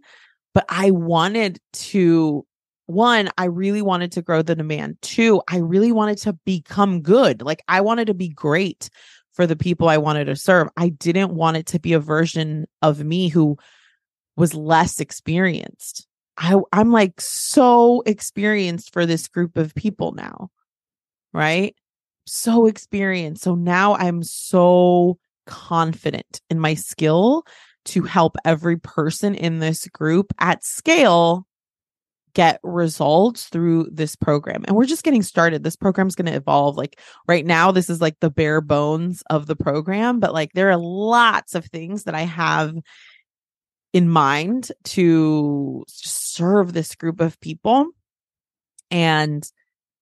But 0.53 0.65
I 0.69 0.91
wanted 0.91 1.59
to 1.73 2.45
one, 2.85 3.29
I 3.37 3.45
really 3.45 3.81
wanted 3.81 4.11
to 4.13 4.21
grow 4.21 4.41
the 4.41 4.55
demand. 4.55 4.97
Two, 5.01 5.41
I 5.47 5.57
really 5.57 5.91
wanted 5.91 6.17
to 6.19 6.33
become 6.45 7.01
good. 7.01 7.41
Like 7.41 7.63
I 7.67 7.81
wanted 7.81 8.07
to 8.07 8.13
be 8.13 8.29
great 8.29 8.89
for 9.33 9.47
the 9.47 9.55
people 9.55 9.89
I 9.89 9.97
wanted 9.97 10.25
to 10.25 10.35
serve. 10.35 10.67
I 10.77 10.89
didn't 10.89 11.33
want 11.33 11.57
it 11.57 11.65
to 11.67 11.79
be 11.79 11.93
a 11.93 11.99
version 11.99 12.65
of 12.81 13.03
me 13.03 13.29
who 13.29 13.57
was 14.35 14.53
less 14.53 14.99
experienced. 14.99 16.07
I, 16.37 16.55
I'm 16.71 16.91
like 16.91 17.19
so 17.21 18.01
experienced 18.05 18.91
for 18.93 19.05
this 19.05 19.27
group 19.27 19.57
of 19.57 19.75
people 19.75 20.13
now, 20.13 20.49
right? 21.31 21.75
So 22.25 22.67
experienced. 22.67 23.43
So 23.43 23.55
now 23.55 23.95
I'm 23.95 24.23
so 24.23 25.17
confident 25.45 26.41
in 26.49 26.59
my 26.59 26.73
skill 26.73 27.45
to 27.85 28.03
help 28.03 28.37
every 28.45 28.77
person 28.77 29.35
in 29.35 29.59
this 29.59 29.87
group 29.87 30.33
at 30.39 30.63
scale 30.63 31.45
get 32.33 32.59
results 32.63 33.49
through 33.49 33.89
this 33.91 34.15
program. 34.15 34.63
And 34.67 34.75
we're 34.75 34.85
just 34.85 35.03
getting 35.03 35.21
started. 35.21 35.63
This 35.63 35.75
program's 35.75 36.15
going 36.15 36.31
to 36.31 36.35
evolve. 36.35 36.77
Like 36.77 36.99
right 37.27 37.45
now, 37.45 37.71
this 37.71 37.89
is 37.89 38.01
like 38.01 38.19
the 38.19 38.31
bare 38.31 38.61
bones 38.61 39.23
of 39.29 39.45
the 39.45 39.55
program, 39.55 40.19
but 40.19 40.33
like 40.33 40.51
there 40.53 40.71
are 40.71 40.77
lots 40.77 41.55
of 41.55 41.65
things 41.65 42.03
that 42.03 42.15
I 42.15 42.21
have 42.21 42.75
in 43.91 44.09
mind 44.09 44.71
to 44.85 45.85
serve 45.87 46.73
this 46.73 46.95
group 46.95 47.21
of 47.21 47.39
people. 47.39 47.87
And 48.89 49.47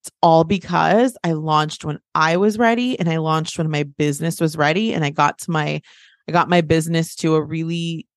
it's 0.01 0.11
all 0.21 0.43
because 0.43 1.15
I 1.23 1.33
launched 1.33 1.85
when 1.85 1.99
I 2.15 2.37
was 2.37 2.57
ready 2.57 2.99
and 2.99 3.07
I 3.07 3.17
launched 3.17 3.57
when 3.57 3.69
my 3.69 3.83
business 3.83 4.41
was 4.41 4.57
ready 4.57 4.93
and 4.93 5.05
I 5.05 5.11
got 5.11 5.37
to 5.39 5.51
my 5.51 5.81
I 6.27 6.31
got 6.31 6.49
my 6.49 6.61
business 6.61 7.15
to 7.17 7.35
a 7.35 7.43
really 7.43 8.07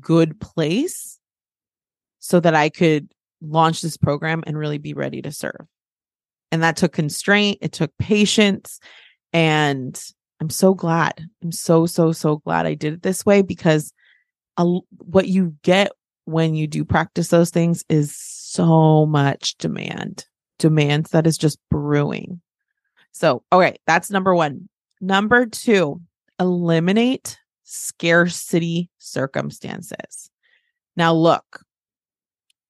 good 0.00 0.40
place 0.40 1.18
so 2.18 2.40
that 2.40 2.54
I 2.54 2.68
could 2.68 3.12
launch 3.40 3.80
this 3.80 3.96
program 3.96 4.42
and 4.46 4.58
really 4.58 4.78
be 4.78 4.92
ready 4.92 5.22
to 5.22 5.32
serve. 5.32 5.66
And 6.52 6.62
that 6.62 6.76
took 6.76 6.92
constraint, 6.92 7.58
it 7.60 7.72
took 7.72 7.96
patience. 7.98 8.80
And 9.32 10.02
I'm 10.40 10.50
so 10.50 10.74
glad. 10.74 11.26
I'm 11.42 11.52
so, 11.52 11.86
so, 11.86 12.12
so 12.12 12.36
glad 12.38 12.66
I 12.66 12.74
did 12.74 12.94
it 12.94 13.02
this 13.02 13.24
way 13.24 13.42
because 13.42 13.92
a, 14.56 14.64
what 14.98 15.28
you 15.28 15.54
get 15.62 15.92
when 16.24 16.54
you 16.54 16.66
do 16.66 16.84
practice 16.84 17.28
those 17.28 17.50
things 17.50 17.84
is 17.88 18.16
so 18.16 19.06
much 19.06 19.56
demand, 19.58 20.26
demand 20.60 21.06
that 21.06 21.26
is 21.26 21.36
just 21.36 21.58
brewing. 21.70 22.40
So, 23.10 23.42
all 23.50 23.58
right, 23.58 23.80
that's 23.86 24.10
number 24.10 24.34
one. 24.34 24.68
Number 25.00 25.46
two, 25.46 26.00
eliminate 26.38 27.38
scarcity 27.64 28.90
circumstances. 28.98 30.30
Now, 30.96 31.12
look, 31.14 31.64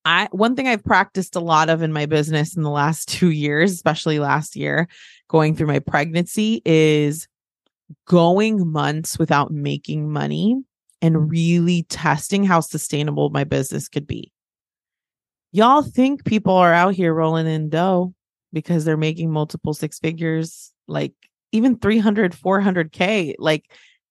I 0.04 0.28
one 0.30 0.56
thing 0.56 0.66
I've 0.66 0.84
practiced 0.84 1.36
a 1.36 1.40
lot 1.40 1.68
of 1.68 1.82
in 1.82 1.92
my 1.92 2.06
business 2.06 2.56
in 2.56 2.62
the 2.62 2.70
last 2.70 3.08
2 3.18 3.30
years, 3.30 3.72
especially 3.72 4.18
last 4.18 4.56
year, 4.56 4.88
going 5.28 5.54
through 5.54 5.66
my 5.66 5.80
pregnancy 5.80 6.62
is 6.64 7.28
going 8.06 8.70
months 8.70 9.18
without 9.18 9.50
making 9.50 10.10
money 10.10 10.62
and 11.02 11.30
really 11.30 11.82
testing 11.84 12.44
how 12.44 12.60
sustainable 12.60 13.30
my 13.30 13.44
business 13.44 13.88
could 13.88 14.06
be. 14.06 14.32
Y'all 15.52 15.82
think 15.82 16.24
people 16.24 16.54
are 16.54 16.72
out 16.72 16.94
here 16.94 17.12
rolling 17.12 17.46
in 17.46 17.68
dough 17.68 18.14
because 18.52 18.84
they're 18.84 18.96
making 18.96 19.30
multiple 19.30 19.74
six 19.74 19.98
figures, 19.98 20.72
like 20.86 21.12
even 21.52 21.76
300, 21.78 22.32
400K. 22.32 23.34
Like 23.38 23.64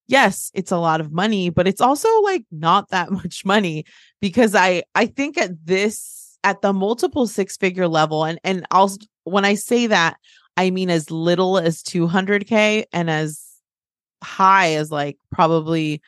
yes, 0.10 0.52
it's 0.54 0.72
a 0.72 0.78
lot 0.78 1.00
of 1.00 1.14
money, 1.14 1.50
but 1.50 1.68
it's 1.68 1.80
also 1.80 2.10
like 2.22 2.44
not 2.52 2.90
that 2.90 3.12
much 3.12 3.46
money 3.46 3.86
because 4.20 4.56
I 4.56 4.84
I 4.96 5.06
think 5.06 5.38
at 5.38 5.52
this 5.66 6.38
at 6.44 6.62
the 6.62 6.74
multiple 6.74 7.28
six 7.28 7.56
figure 7.56 7.88
level 7.88 8.26
and 8.26 8.40
and 8.44 8.66
I'll 8.72 8.92
when 9.24 9.46
I 9.46 9.54
say 9.54 9.88
that 9.88 10.18
I 10.58 10.72
mean 10.72 10.90
as 10.90 11.12
little 11.12 11.58
as 11.58 11.84
200k 11.84 12.86
and 12.92 13.10
as 13.10 13.46
high 14.24 14.74
as 14.74 14.92
like 14.92 15.18
probably 15.32 16.02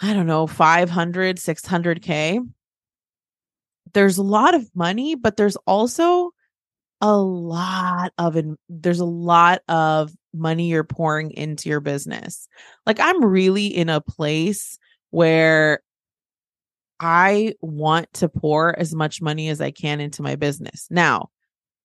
I 0.00 0.14
don't 0.14 0.26
know 0.26 0.46
500 0.46 1.36
600k 1.38 2.48
there's 3.94 4.18
a 4.18 4.22
lot 4.22 4.54
of 4.54 4.68
money 4.74 5.14
but 5.14 5.36
there's 5.36 5.56
also 5.66 6.30
a 7.00 7.16
lot 7.16 8.12
of 8.18 8.36
there's 8.68 9.00
a 9.00 9.04
lot 9.04 9.62
of 9.68 10.10
money 10.34 10.68
you're 10.68 10.84
pouring 10.84 11.30
into 11.32 11.68
your 11.68 11.80
business. 11.80 12.48
Like 12.86 13.00
I'm 13.00 13.24
really 13.24 13.66
in 13.66 13.88
a 13.88 14.00
place 14.00 14.78
where 15.10 15.80
I 17.00 17.54
want 17.60 18.12
to 18.14 18.28
pour 18.28 18.76
as 18.76 18.94
much 18.94 19.22
money 19.22 19.48
as 19.48 19.60
I 19.60 19.70
can 19.70 20.00
into 20.00 20.22
my 20.22 20.34
business. 20.34 20.88
Now, 20.90 21.30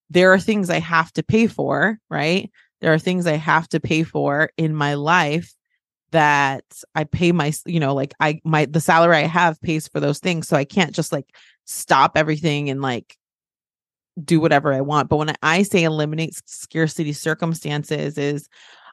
there 0.09 0.33
are 0.33 0.39
things 0.39 0.69
I 0.69 0.79
have 0.79 1.13
to 1.13 1.23
pay 1.23 1.47
for, 1.47 1.99
right? 2.09 2.49
There 2.81 2.93
are 2.93 2.99
things 2.99 3.27
I 3.27 3.37
have 3.37 3.69
to 3.69 3.79
pay 3.79 4.03
for 4.03 4.49
in 4.57 4.75
my 4.75 4.95
life 4.95 5.53
that 6.11 6.63
I 6.93 7.03
pay 7.05 7.31
my, 7.31 7.53
you 7.65 7.79
know, 7.79 7.93
like 7.93 8.13
I 8.19 8.41
my 8.43 8.65
the 8.65 8.81
salary 8.81 9.17
I 9.17 9.27
have 9.27 9.61
pays 9.61 9.87
for 9.87 9.99
those 9.99 10.19
things. 10.19 10.47
So 10.47 10.57
I 10.57 10.65
can't 10.65 10.93
just 10.93 11.11
like 11.11 11.27
stop 11.65 12.17
everything 12.17 12.69
and 12.69 12.81
like 12.81 13.17
do 14.23 14.39
whatever 14.39 14.73
I 14.73 14.81
want. 14.81 15.09
But 15.09 15.17
when 15.17 15.35
I 15.41 15.63
say 15.63 15.83
eliminate 15.83 16.33
scarcity 16.45 17.13
circumstances, 17.13 18.17
is 18.17 18.47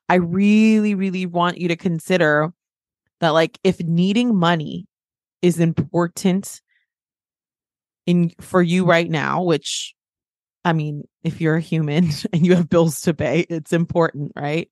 I 0.08 0.16
really, 0.16 0.94
really 0.94 1.26
want 1.26 1.58
you 1.58 1.68
to 1.68 1.76
consider 1.76 2.52
that, 3.20 3.30
like, 3.30 3.58
if 3.62 3.80
needing 3.80 4.34
money 4.34 4.86
is 5.42 5.60
important 5.60 6.60
in 8.06 8.32
for 8.40 8.62
you 8.62 8.84
right 8.84 9.08
now, 9.08 9.42
which 9.42 9.94
I 10.64 10.72
mean, 10.72 11.04
if 11.22 11.40
you're 11.40 11.56
a 11.56 11.60
human 11.60 12.08
and 12.32 12.46
you 12.46 12.54
have 12.56 12.68
bills 12.68 13.00
to 13.02 13.14
pay, 13.14 13.40
it's 13.48 13.72
important, 13.72 14.32
right? 14.36 14.68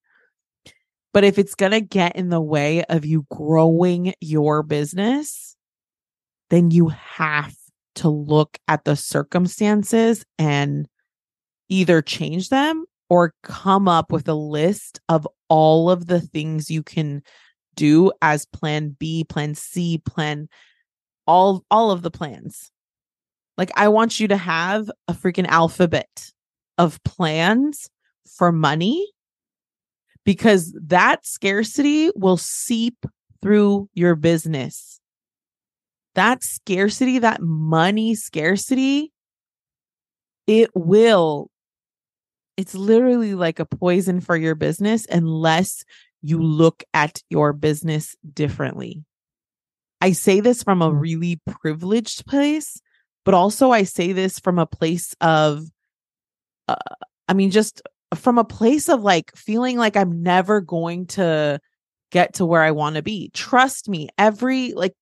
But 1.12 1.24
if 1.24 1.38
it's 1.38 1.54
going 1.54 1.72
to 1.72 1.80
get 1.80 2.16
in 2.16 2.28
the 2.28 2.40
way 2.40 2.84
of 2.84 3.04
you 3.04 3.26
growing 3.30 4.12
your 4.20 4.62
business, 4.62 5.56
then 6.50 6.70
you 6.70 6.88
have 6.88 7.54
to 7.98 8.08
look 8.08 8.58
at 8.68 8.84
the 8.84 8.96
circumstances 8.96 10.24
and 10.38 10.88
either 11.68 12.02
change 12.02 12.48
them 12.48 12.84
or 13.10 13.34
come 13.42 13.88
up 13.88 14.12
with 14.12 14.28
a 14.28 14.34
list 14.34 15.00
of 15.08 15.26
all 15.48 15.90
of 15.90 16.06
the 16.06 16.20
things 16.20 16.70
you 16.70 16.82
can 16.82 17.22
do 17.74 18.12
as 18.22 18.46
plan 18.46 18.96
B, 18.98 19.24
plan 19.24 19.54
C, 19.54 19.98
plan 19.98 20.48
all 21.26 21.64
all 21.70 21.90
of 21.90 22.02
the 22.02 22.10
plans. 22.10 22.70
Like 23.56 23.70
I 23.74 23.88
want 23.88 24.20
you 24.20 24.28
to 24.28 24.36
have 24.36 24.90
a 25.08 25.12
freaking 25.12 25.46
alphabet 25.46 26.30
of 26.76 27.02
plans 27.04 27.88
for 28.36 28.52
money 28.52 29.10
because 30.24 30.76
that 30.80 31.26
scarcity 31.26 32.10
will 32.14 32.36
seep 32.36 33.06
through 33.42 33.88
your 33.94 34.14
business 34.14 34.97
that 36.18 36.42
scarcity, 36.42 37.20
that 37.20 37.40
money 37.40 38.16
scarcity, 38.16 39.12
it 40.48 40.68
will 40.74 41.48
it's 42.56 42.74
literally 42.74 43.34
like 43.34 43.60
a 43.60 43.64
poison 43.64 44.20
for 44.20 44.36
your 44.36 44.56
business 44.56 45.06
unless 45.08 45.84
you 46.22 46.42
look 46.42 46.82
at 46.92 47.22
your 47.30 47.52
business 47.52 48.16
differently. 48.34 49.04
I 50.00 50.10
say 50.10 50.40
this 50.40 50.64
from 50.64 50.82
a 50.82 50.92
really 50.92 51.40
privileged 51.46 52.26
place, 52.26 52.80
but 53.24 53.34
also 53.34 53.70
I 53.70 53.84
say 53.84 54.10
this 54.10 54.40
from 54.40 54.58
a 54.58 54.66
place 54.66 55.14
of, 55.20 55.66
uh, 56.66 56.74
I 57.28 57.34
mean, 57.34 57.52
just 57.52 57.80
from 58.16 58.38
a 58.38 58.44
place 58.44 58.88
of 58.88 59.02
like 59.02 59.30
feeling 59.36 59.76
like 59.76 59.96
I'm 59.96 60.24
never 60.24 60.60
going 60.60 61.06
to 61.06 61.60
get 62.10 62.34
to 62.34 62.46
where 62.46 62.62
I 62.62 62.70
want 62.70 62.96
to 62.96 63.02
be. 63.02 63.30
Trust 63.34 63.88
me, 63.88 64.08
every 64.18 64.72
like 64.72 64.94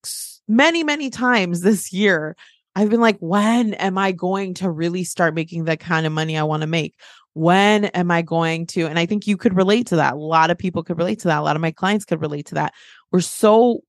many, 0.47 0.83
many 0.83 1.09
times 1.09 1.61
this 1.61 1.91
year, 1.93 2.35
I've 2.75 2.89
been 2.89 3.01
like, 3.01 3.17
when 3.19 3.73
am 3.75 3.97
I 3.97 4.11
going 4.11 4.53
to 4.55 4.69
really 4.69 5.03
start 5.03 5.33
making 5.33 5.63
the 5.63 5.77
kind 5.77 6.05
of 6.05 6.13
money 6.13 6.37
I 6.37 6.43
want 6.43 6.61
to 6.61 6.67
make? 6.67 6.95
When 7.33 7.85
am 7.85 8.11
I 8.11 8.21
going 8.21 8.67
to? 8.67 8.85
And 8.87 8.99
I 8.99 9.05
think 9.05 9.27
you 9.27 9.37
could 9.37 9.55
relate 9.55 9.87
to 9.87 9.95
that. 9.97 10.13
A 10.13 10.17
lot 10.17 10.51
of 10.51 10.57
people 10.57 10.83
could 10.83 10.97
relate 10.97 11.19
to 11.19 11.27
that. 11.29 11.39
A 11.39 11.41
lot 11.41 11.55
of 11.55 11.61
my 11.61 11.71
clients 11.71 12.05
could 12.05 12.21
relate 12.21 12.47
to 12.47 12.55
that. 12.55 12.73
We're 13.11 13.21
so, 13.21 13.81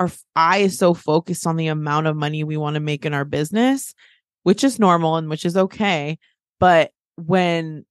our 0.00 0.10
eye 0.34 0.58
is 0.58 0.78
so 0.78 0.92
focused 0.92 1.46
on 1.46 1.56
the 1.56 1.68
amount 1.68 2.06
of 2.06 2.16
money 2.16 2.44
we 2.44 2.56
want 2.56 2.74
to 2.74 2.80
make 2.80 3.06
in 3.06 3.14
our 3.14 3.24
business, 3.24 3.94
which 4.42 4.64
is 4.64 4.78
normal 4.78 5.16
and 5.16 5.30
which 5.30 5.46
is 5.46 5.56
okay. 5.56 6.18
But 6.58 6.90
when 7.16 7.84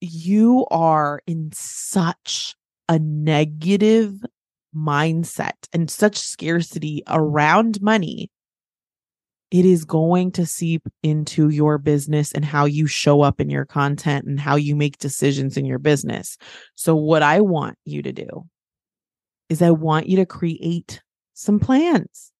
you 0.00 0.66
are 0.70 1.20
in 1.26 1.50
such 1.52 2.54
a 2.90 2.98
negative 2.98 4.14
mindset 4.76 5.52
and 5.72 5.88
such 5.88 6.18
scarcity 6.18 7.04
around 7.06 7.80
money, 7.80 8.28
it 9.52 9.64
is 9.64 9.84
going 9.84 10.32
to 10.32 10.44
seep 10.44 10.82
into 11.04 11.48
your 11.50 11.78
business 11.78 12.32
and 12.32 12.44
how 12.44 12.64
you 12.64 12.88
show 12.88 13.22
up 13.22 13.40
in 13.40 13.48
your 13.48 13.64
content 13.64 14.24
and 14.26 14.40
how 14.40 14.56
you 14.56 14.74
make 14.74 14.98
decisions 14.98 15.56
in 15.56 15.64
your 15.64 15.78
business. 15.78 16.36
So, 16.74 16.96
what 16.96 17.22
I 17.22 17.40
want 17.40 17.78
you 17.84 18.02
to 18.02 18.12
do 18.12 18.48
is, 19.48 19.62
I 19.62 19.70
want 19.70 20.08
you 20.08 20.16
to 20.16 20.26
create 20.26 21.00
some 21.34 21.60
plans. 21.60 22.32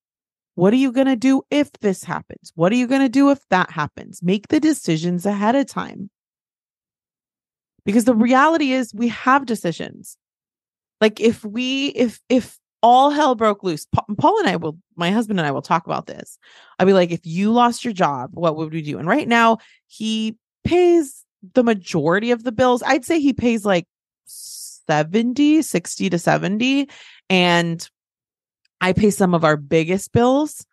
What 0.57 0.73
are 0.73 0.77
you 0.77 0.91
going 0.91 1.07
to 1.07 1.17
do 1.17 1.43
if 1.51 1.71
this 1.81 2.03
happens? 2.03 2.53
What 2.57 2.73
are 2.73 2.77
you 2.77 2.89
going 2.89 3.03
to 3.03 3.09
do 3.09 3.31
if 3.31 3.39
that 3.51 3.71
happens? 3.71 4.21
Make 4.21 4.49
the 4.49 4.61
decisions 4.61 5.25
ahead 5.27 5.55
of 5.55 5.67
time. 5.67 6.11
Because 7.85 8.05
the 8.05 8.15
reality 8.17 8.73
is, 8.73 8.93
we 8.93 9.09
have 9.09 9.47
decisions. 9.47 10.19
Like 11.01 11.21
if 11.21 11.45
we 11.45 11.89
if 11.89 12.21
if 12.29 12.59
all 12.83 13.11
hell 13.11 13.35
broke 13.35 13.63
loose, 13.63 13.87
Paul 14.19 14.39
and 14.39 14.49
I 14.49 14.57
will, 14.57 14.79
my 14.97 15.11
husband 15.11 15.39
and 15.39 15.47
I 15.47 15.51
will 15.51 15.63
talk 15.63 15.87
about 15.87 16.07
this. 16.07 16.39
I'd 16.79 16.87
be 16.87 16.93
like, 16.93 17.11
if 17.11 17.21
you 17.25 17.53
lost 17.53 17.85
your 17.85 17.93
job, 17.93 18.31
what 18.33 18.57
would 18.57 18.73
we 18.73 18.83
do? 18.83 18.99
And 18.99 19.07
right 19.07 19.29
now, 19.29 19.59
he 19.87 20.37
pays 20.65 21.25
the 21.55 21.63
majority 21.65 22.31
of 22.31 22.43
the 22.43 22.53
bills. 22.53 22.83
I'd 22.83 23.05
say 23.05 23.21
he 23.21 23.33
pays 23.33 23.65
like 23.65 23.87
70, 24.25 25.63
60 25.63 26.11
to 26.11 26.19
70. 26.19 26.89
And 27.29 27.89
I 28.81 28.93
pay 28.93 29.11
some 29.11 29.35
of 29.35 29.45
our 29.45 29.57
biggest 29.57 30.13
bills, 30.13 30.65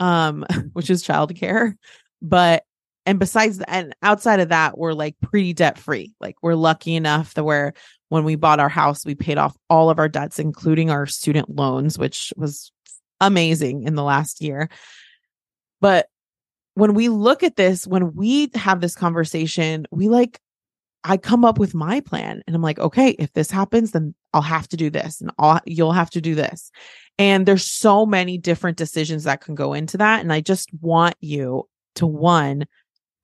um, 0.00 0.46
which 0.72 0.90
is 0.90 1.06
childcare. 1.06 1.74
But 2.20 2.64
and 3.04 3.18
besides 3.18 3.60
and 3.66 3.94
outside 4.02 4.40
of 4.40 4.50
that, 4.50 4.78
we're 4.78 4.92
like 4.92 5.16
pretty 5.20 5.52
debt 5.52 5.78
free. 5.78 6.14
Like 6.20 6.36
we're 6.40 6.54
lucky 6.54 6.94
enough 6.94 7.34
that 7.34 7.44
we're 7.44 7.72
when 8.12 8.24
we 8.24 8.36
bought 8.36 8.60
our 8.60 8.68
house, 8.68 9.06
we 9.06 9.14
paid 9.14 9.38
off 9.38 9.56
all 9.70 9.88
of 9.88 9.98
our 9.98 10.06
debts, 10.06 10.38
including 10.38 10.90
our 10.90 11.06
student 11.06 11.48
loans, 11.48 11.98
which 11.98 12.30
was 12.36 12.70
amazing 13.22 13.84
in 13.84 13.94
the 13.94 14.02
last 14.02 14.42
year. 14.42 14.68
But 15.80 16.08
when 16.74 16.92
we 16.92 17.08
look 17.08 17.42
at 17.42 17.56
this, 17.56 17.86
when 17.86 18.14
we 18.14 18.50
have 18.54 18.82
this 18.82 18.94
conversation, 18.94 19.86
we 19.90 20.10
like, 20.10 20.38
I 21.04 21.16
come 21.16 21.42
up 21.42 21.58
with 21.58 21.72
my 21.72 22.00
plan 22.00 22.42
and 22.46 22.54
I'm 22.54 22.60
like, 22.60 22.78
okay, 22.78 23.12
if 23.18 23.32
this 23.32 23.50
happens, 23.50 23.92
then 23.92 24.14
I'll 24.34 24.42
have 24.42 24.68
to 24.68 24.76
do 24.76 24.90
this 24.90 25.22
and 25.22 25.30
I'll, 25.38 25.60
you'll 25.64 25.92
have 25.92 26.10
to 26.10 26.20
do 26.20 26.34
this. 26.34 26.70
And 27.16 27.46
there's 27.46 27.64
so 27.64 28.04
many 28.04 28.36
different 28.36 28.76
decisions 28.76 29.24
that 29.24 29.40
can 29.40 29.54
go 29.54 29.72
into 29.72 29.96
that. 29.96 30.20
And 30.20 30.30
I 30.34 30.42
just 30.42 30.68
want 30.82 31.14
you 31.20 31.66
to 31.94 32.06
one, 32.06 32.66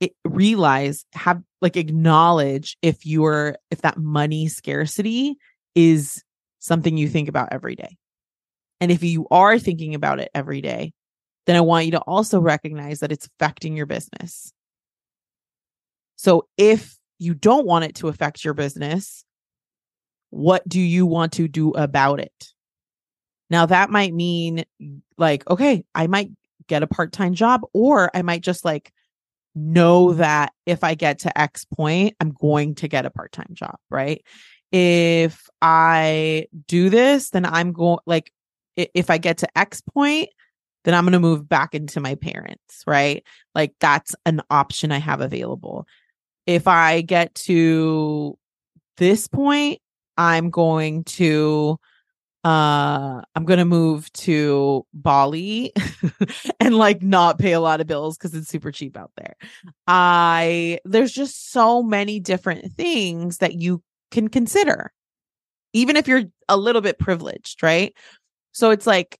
it, 0.00 0.12
realize 0.24 1.04
have 1.12 1.42
like 1.60 1.76
acknowledge 1.76 2.76
if 2.82 3.04
you're 3.04 3.56
if 3.70 3.82
that 3.82 3.98
money 3.98 4.48
scarcity 4.48 5.36
is 5.74 6.22
something 6.60 6.96
you 6.96 7.08
think 7.08 7.28
about 7.28 7.48
every 7.52 7.74
day. 7.74 7.96
And 8.80 8.92
if 8.92 9.02
you 9.02 9.26
are 9.30 9.58
thinking 9.58 9.94
about 9.94 10.20
it 10.20 10.30
every 10.34 10.60
day 10.60 10.92
then 11.46 11.56
i 11.56 11.60
want 11.62 11.86
you 11.86 11.92
to 11.92 12.00
also 12.00 12.38
recognize 12.40 13.00
that 13.00 13.10
it's 13.10 13.26
affecting 13.26 13.74
your 13.74 13.86
business. 13.86 14.52
So 16.16 16.46
if 16.58 16.96
you 17.18 17.32
don't 17.32 17.66
want 17.66 17.86
it 17.86 17.94
to 17.96 18.08
affect 18.08 18.44
your 18.44 18.54
business 18.54 19.24
what 20.30 20.68
do 20.68 20.78
you 20.78 21.06
want 21.06 21.32
to 21.32 21.48
do 21.48 21.70
about 21.70 22.20
it? 22.20 22.52
Now 23.48 23.64
that 23.64 23.88
might 23.88 24.12
mean 24.12 24.64
like 25.16 25.48
okay 25.50 25.84
i 25.94 26.06
might 26.06 26.30
get 26.68 26.82
a 26.82 26.86
part-time 26.86 27.34
job 27.34 27.62
or 27.72 28.10
i 28.14 28.20
might 28.20 28.42
just 28.42 28.64
like 28.64 28.92
know 29.58 30.12
that 30.14 30.52
if 30.66 30.84
I 30.84 30.94
get 30.94 31.20
to 31.20 31.38
X 31.38 31.64
point, 31.64 32.14
I'm 32.20 32.30
going 32.30 32.74
to 32.76 32.88
get 32.88 33.06
a 33.06 33.10
part 33.10 33.32
time 33.32 33.50
job, 33.52 33.76
right? 33.90 34.24
If 34.72 35.48
I 35.62 36.46
do 36.66 36.90
this, 36.90 37.30
then 37.30 37.46
I'm 37.46 37.72
going, 37.72 37.98
like, 38.06 38.32
if 38.76 39.10
I 39.10 39.18
get 39.18 39.38
to 39.38 39.58
X 39.58 39.80
point, 39.80 40.28
then 40.84 40.94
I'm 40.94 41.04
going 41.04 41.12
to 41.12 41.20
move 41.20 41.48
back 41.48 41.74
into 41.74 42.00
my 42.00 42.14
parents, 42.14 42.84
right? 42.86 43.24
Like, 43.54 43.74
that's 43.80 44.14
an 44.24 44.42
option 44.50 44.92
I 44.92 44.98
have 44.98 45.20
available. 45.20 45.86
If 46.46 46.68
I 46.68 47.00
get 47.00 47.34
to 47.34 48.38
this 48.96 49.26
point, 49.26 49.80
I'm 50.16 50.50
going 50.50 51.04
to 51.04 51.78
uh 52.44 53.20
i'm 53.34 53.44
gonna 53.44 53.64
move 53.64 54.12
to 54.12 54.86
bali 54.94 55.72
and 56.60 56.76
like 56.76 57.02
not 57.02 57.38
pay 57.38 57.52
a 57.52 57.60
lot 57.60 57.80
of 57.80 57.86
bills 57.86 58.16
because 58.16 58.32
it's 58.34 58.48
super 58.48 58.70
cheap 58.70 58.96
out 58.96 59.10
there. 59.16 59.34
I 59.88 60.78
there's 60.84 61.12
just 61.12 61.50
so 61.50 61.82
many 61.82 62.20
different 62.20 62.72
things 62.72 63.38
that 63.38 63.54
you 63.54 63.82
can 64.10 64.28
consider 64.28 64.92
even 65.72 65.96
if 65.96 66.06
you're 66.06 66.24
a 66.48 66.56
little 66.56 66.80
bit 66.80 66.98
privileged 66.98 67.62
right? 67.62 67.94
So 68.52 68.70
it's 68.70 68.86
like 68.86 69.18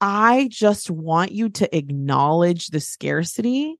i 0.00 0.48
just 0.50 0.90
want 0.90 1.32
you 1.32 1.48
to 1.48 1.76
acknowledge 1.76 2.68
the 2.68 2.80
scarcity 2.80 3.76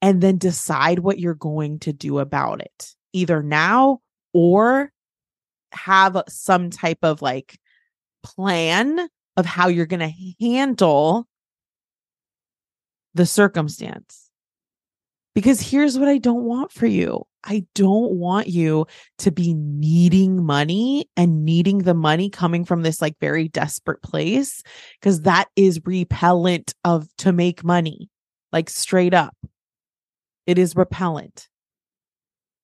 and 0.00 0.20
then 0.20 0.38
decide 0.38 0.98
what 0.98 1.18
you're 1.18 1.34
going 1.34 1.78
to 1.78 1.92
do 1.92 2.18
about 2.18 2.60
it 2.60 2.94
either 3.12 3.42
now 3.42 4.00
or 4.32 4.90
have 5.74 6.22
some 6.28 6.70
type 6.70 6.98
of 7.02 7.22
like 7.22 7.58
plan 8.22 9.08
of 9.36 9.46
how 9.46 9.68
you're 9.68 9.86
going 9.86 10.00
to 10.00 10.34
handle 10.44 11.26
the 13.14 13.26
circumstance. 13.26 14.30
Because 15.34 15.60
here's 15.60 15.98
what 15.98 16.08
I 16.08 16.18
don't 16.18 16.44
want 16.44 16.70
for 16.70 16.86
you. 16.86 17.24
I 17.42 17.66
don't 17.74 18.12
want 18.12 18.46
you 18.46 18.86
to 19.18 19.30
be 19.30 19.52
needing 19.54 20.44
money 20.44 21.10
and 21.16 21.44
needing 21.44 21.78
the 21.78 21.94
money 21.94 22.30
coming 22.30 22.64
from 22.64 22.82
this 22.82 23.02
like 23.02 23.16
very 23.20 23.48
desperate 23.48 24.02
place 24.02 24.62
because 25.00 25.22
that 25.22 25.48
is 25.56 25.80
repellent 25.84 26.74
of 26.84 27.08
to 27.18 27.32
make 27.32 27.64
money. 27.64 28.08
Like 28.52 28.70
straight 28.70 29.12
up. 29.12 29.36
It 30.46 30.58
is 30.58 30.76
repellent. 30.76 31.48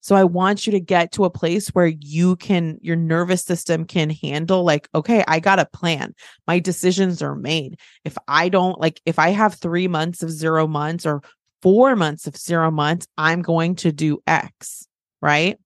So 0.01 0.17
I 0.17 0.25
want 0.25 0.67
you 0.67 0.73
to 0.73 0.81
get 0.81 1.13
to 1.13 1.25
a 1.25 1.31
place 1.31 1.69
where 1.69 1.87
you 1.87 2.37
can, 2.37 2.79
your 2.81 2.97
nervous 2.97 3.45
system 3.45 3.85
can 3.85 4.11
handle, 4.11 4.65
like, 4.65 4.89
okay, 4.95 5.23
I 5.29 5.41
got 5.41 5.59
a 5.59 5.67
plan. 5.67 6.15
My 6.47 6.59
decisions 6.59 7.23
are 7.23 7.35
made. 7.35 7.79
If 8.05 8.17
I 8.27 8.49
don't, 8.49 8.81
like, 8.81 9.01
if 9.05 9.19
I 9.19 9.31
have 9.31 9.55
three 9.55 9.89
months 9.89 10.23
of 10.23 10.31
zero 10.31 10.67
months 10.67 11.05
or 11.05 11.23
four 11.61 11.97
months 11.97 12.27
of 12.27 12.37
zero 12.37 12.71
months, 12.71 13.07
I'm 13.19 13.43
going 13.43 13.77
to 13.77 13.93
do 13.93 14.23
X. 14.27 14.87
Right. 15.21 15.59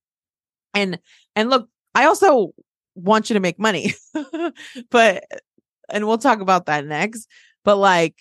And, 0.74 0.98
and 1.36 1.48
look, 1.48 1.68
I 1.94 2.06
also 2.06 2.50
want 2.96 3.30
you 3.30 3.34
to 3.34 3.40
make 3.40 3.58
money, 3.60 3.94
but, 4.90 5.24
and 5.88 6.06
we'll 6.06 6.18
talk 6.18 6.40
about 6.40 6.66
that 6.66 6.84
next. 6.84 7.28
But 7.64 7.76
like, 7.76 8.16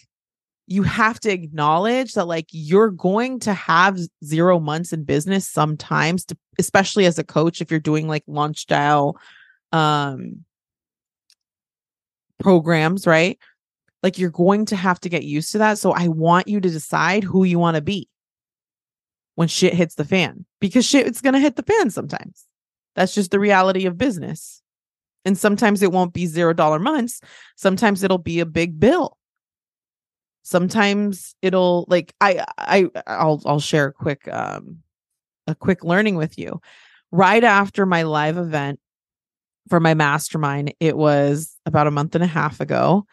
you 0.67 0.83
have 0.83 1.19
to 1.21 1.31
acknowledge 1.31 2.13
that 2.13 2.25
like 2.25 2.47
you're 2.51 2.89
going 2.89 3.39
to 3.39 3.53
have 3.53 3.99
zero 4.23 4.59
months 4.59 4.93
in 4.93 5.03
business 5.03 5.47
sometimes 5.47 6.25
to, 6.25 6.37
especially 6.57 7.05
as 7.05 7.19
a 7.19 7.23
coach 7.23 7.61
if 7.61 7.69
you're 7.69 7.79
doing 7.79 8.07
like 8.07 8.23
launch 8.27 8.59
style 8.59 9.17
um 9.71 10.45
programs 12.39 13.05
right? 13.07 13.37
Like 14.01 14.17
you're 14.17 14.29
going 14.29 14.65
to 14.65 14.75
have 14.75 14.99
to 15.01 15.09
get 15.09 15.23
used 15.23 15.51
to 15.53 15.59
that 15.59 15.77
so 15.77 15.91
i 15.91 16.07
want 16.07 16.47
you 16.47 16.59
to 16.59 16.69
decide 16.69 17.23
who 17.23 17.43
you 17.43 17.57
want 17.59 17.75
to 17.75 17.81
be 17.81 18.09
when 19.35 19.47
shit 19.47 19.73
hits 19.73 19.95
the 19.95 20.05
fan 20.05 20.45
because 20.59 20.85
shit 20.85 21.07
it's 21.07 21.21
going 21.21 21.33
to 21.33 21.39
hit 21.39 21.55
the 21.55 21.63
fan 21.63 21.89
sometimes. 21.89 22.45
That's 22.95 23.15
just 23.15 23.31
the 23.31 23.39
reality 23.39 23.85
of 23.85 23.97
business. 23.97 24.61
And 25.25 25.37
sometimes 25.37 25.81
it 25.81 25.91
won't 25.91 26.13
be 26.13 26.25
zero 26.25 26.53
dollar 26.53 26.79
months 26.79 27.21
sometimes 27.55 28.03
it'll 28.03 28.17
be 28.17 28.39
a 28.39 28.45
big 28.45 28.79
bill 28.79 29.17
sometimes 30.43 31.35
it'll 31.41 31.85
like 31.87 32.13
i 32.21 32.45
i 32.57 32.87
i'll 33.07 33.41
i'll 33.45 33.59
share 33.59 33.87
a 33.87 33.93
quick 33.93 34.27
um 34.31 34.83
a 35.47 35.55
quick 35.55 35.83
learning 35.83 36.15
with 36.15 36.37
you. 36.37 36.61
Right 37.11 37.43
after 37.43 37.85
my 37.85 38.03
live 38.03 38.37
event 38.37 38.79
for 39.69 39.79
my 39.79 39.93
mastermind, 39.93 40.73
it 40.79 40.97
was 40.97 41.55
about 41.65 41.87
a 41.87 41.91
month 41.91 42.15
and 42.15 42.23
a 42.23 42.27
half 42.27 42.59
ago 42.59 43.05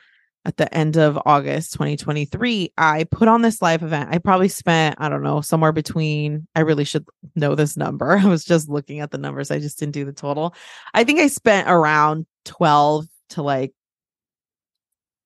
at 0.47 0.57
the 0.57 0.73
end 0.75 0.97
of 0.97 1.19
August 1.27 1.75
2023, 1.75 2.73
I 2.79 3.05
put 3.05 3.29
on 3.29 3.43
this 3.43 3.61
live 3.61 3.83
event. 3.83 4.09
I 4.11 4.19
probably 4.19 4.49
spent, 4.49 4.97
I 4.99 5.11
don't 5.11 5.23
know, 5.23 5.43
somewhere 5.43 5.73
between, 5.73 6.47
I 6.55 6.61
really 6.61 6.85
should 6.85 7.05
know 7.37 7.55
this 7.55 7.77
number. 7.77 8.17
I 8.23 8.25
was 8.25 8.45
just 8.45 8.69
looking 8.69 9.01
at 9.01 9.11
the 9.11 9.19
numbers. 9.19 9.51
I 9.51 9.59
just 9.59 9.79
didn't 9.79 9.93
do 9.93 10.07
the 10.07 10.13
total. 10.13 10.55
I 10.95 11.05
think 11.05 11.21
I 11.21 11.27
spent 11.27 11.69
around 11.69 12.27
12 12.47 13.07
to 13.31 13.43
like 13.43 13.73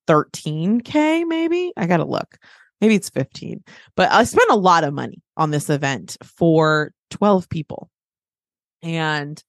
13K, 0.07 1.25
maybe. 1.27 1.71
I 1.75 1.87
got 1.87 1.97
to 1.97 2.05
look. 2.05 2.37
Maybe 2.81 2.95
it's 2.95 3.09
15, 3.09 3.63
but 3.95 4.11
I 4.11 4.25
spent 4.25 4.51
a 4.51 4.55
lot 4.55 4.83
of 4.83 4.93
money 4.93 5.21
on 5.37 5.49
this 5.49 5.69
event 5.69 6.17
for 6.23 6.91
12 7.11 7.47
people. 7.49 7.89
And 8.83 9.41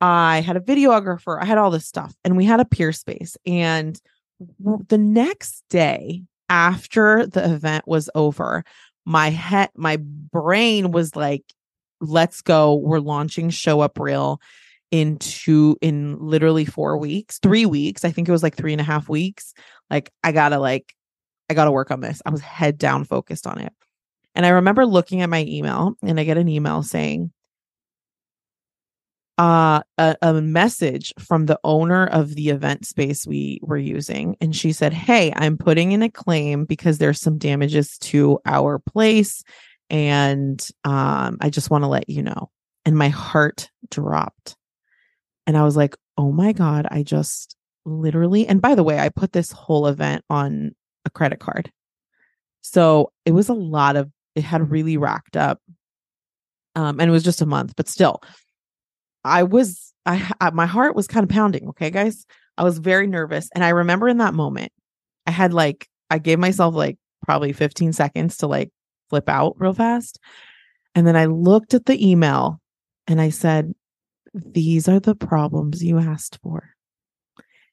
I 0.00 0.40
had 0.40 0.56
a 0.56 0.60
videographer, 0.60 1.40
I 1.40 1.44
had 1.44 1.58
all 1.58 1.70
this 1.70 1.86
stuff, 1.86 2.12
and 2.24 2.36
we 2.36 2.44
had 2.44 2.58
a 2.58 2.64
Peerspace. 2.64 3.36
And 3.46 3.98
the 4.88 4.98
next 4.98 5.62
day 5.70 6.24
after 6.48 7.26
the 7.26 7.52
event 7.52 7.86
was 7.86 8.10
over, 8.14 8.64
my 9.06 9.30
head, 9.30 9.70
my 9.76 9.98
brain 10.00 10.90
was 10.90 11.14
like, 11.14 11.44
let's 12.00 12.42
go. 12.42 12.74
We're 12.74 12.98
launching 12.98 13.50
Show 13.50 13.80
Up 13.80 13.98
Real 13.98 14.40
in 14.92 15.18
two, 15.18 15.76
in 15.80 16.16
literally 16.20 16.64
four 16.64 16.96
weeks, 16.96 17.40
three 17.40 17.66
weeks. 17.66 18.04
I 18.04 18.12
think 18.12 18.28
it 18.28 18.32
was 18.32 18.44
like 18.44 18.54
three 18.54 18.72
and 18.72 18.80
a 18.80 18.84
half 18.84 19.08
weeks. 19.08 19.54
Like, 19.90 20.12
I 20.22 20.30
gotta, 20.30 20.60
like, 20.60 20.94
I 21.50 21.54
gotta 21.54 21.72
work 21.72 21.90
on 21.90 22.00
this. 22.00 22.22
I 22.24 22.30
was 22.30 22.42
head 22.42 22.78
down 22.78 23.04
focused 23.04 23.46
on 23.46 23.58
it. 23.58 23.72
And 24.34 24.46
I 24.46 24.50
remember 24.50 24.86
looking 24.86 25.22
at 25.22 25.30
my 25.30 25.44
email 25.48 25.94
and 26.02 26.20
I 26.20 26.24
get 26.24 26.38
an 26.38 26.48
email 26.48 26.82
saying, 26.82 27.32
uh, 29.38 29.80
a, 29.98 30.16
a 30.22 30.34
message 30.34 31.12
from 31.18 31.46
the 31.46 31.58
owner 31.64 32.06
of 32.06 32.34
the 32.34 32.50
event 32.50 32.86
space 32.86 33.26
we 33.26 33.58
were 33.62 33.78
using. 33.78 34.36
And 34.40 34.54
she 34.54 34.72
said, 34.72 34.92
Hey, 34.92 35.32
I'm 35.34 35.56
putting 35.56 35.92
in 35.92 36.02
a 36.02 36.10
claim 36.10 36.64
because 36.64 36.98
there's 36.98 37.20
some 37.20 37.38
damages 37.38 37.98
to 37.98 38.38
our 38.44 38.78
place. 38.78 39.42
And 39.90 40.64
um, 40.84 41.38
I 41.40 41.50
just 41.50 41.70
want 41.70 41.82
to 41.82 41.88
let 41.88 42.08
you 42.08 42.22
know. 42.22 42.50
And 42.84 42.96
my 42.96 43.08
heart 43.08 43.70
dropped. 43.90 44.56
And 45.46 45.56
I 45.56 45.62
was 45.62 45.76
like, 45.76 45.96
Oh 46.16 46.32
my 46.32 46.52
God, 46.52 46.86
I 46.90 47.02
just 47.02 47.56
literally, 47.84 48.46
and 48.46 48.60
by 48.60 48.74
the 48.74 48.84
way, 48.84 48.98
I 48.98 49.08
put 49.08 49.32
this 49.32 49.50
whole 49.50 49.86
event 49.86 50.24
on 50.30 50.72
a 51.04 51.10
credit 51.10 51.40
card. 51.40 51.72
So 52.60 53.12
it 53.24 53.32
was 53.32 53.48
a 53.48 53.54
lot 53.54 53.96
of, 53.96 54.10
it 54.34 54.44
had 54.44 54.70
really 54.70 54.96
racked 54.96 55.36
up. 55.36 55.60
Um, 56.74 57.00
and 57.00 57.08
it 57.08 57.12
was 57.12 57.24
just 57.24 57.42
a 57.42 57.46
month, 57.46 57.74
but 57.76 57.88
still, 57.88 58.22
I 59.24 59.42
was 59.42 59.92
I, 60.06 60.30
I 60.40 60.50
my 60.50 60.66
heart 60.66 60.96
was 60.96 61.06
kind 61.06 61.24
of 61.24 61.30
pounding, 61.30 61.68
okay 61.68 61.90
guys? 61.90 62.26
I 62.56 62.64
was 62.64 62.78
very 62.78 63.06
nervous 63.06 63.48
and 63.54 63.64
I 63.64 63.70
remember 63.70 64.08
in 64.08 64.18
that 64.18 64.34
moment 64.34 64.72
I 65.26 65.30
had 65.30 65.52
like 65.52 65.86
I 66.10 66.18
gave 66.18 66.38
myself 66.38 66.74
like 66.74 66.98
probably 67.24 67.52
15 67.52 67.92
seconds 67.92 68.38
to 68.38 68.46
like 68.46 68.70
flip 69.10 69.28
out 69.28 69.54
real 69.58 69.74
fast. 69.74 70.18
And 70.94 71.06
then 71.06 71.16
I 71.16 71.26
looked 71.26 71.74
at 71.74 71.86
the 71.86 72.10
email 72.10 72.60
and 73.06 73.20
I 73.20 73.30
said, 73.30 73.72
These 74.34 74.88
are 74.88 75.00
the 75.00 75.14
problems 75.14 75.82
you 75.82 75.98
asked 75.98 76.38
for. 76.42 76.70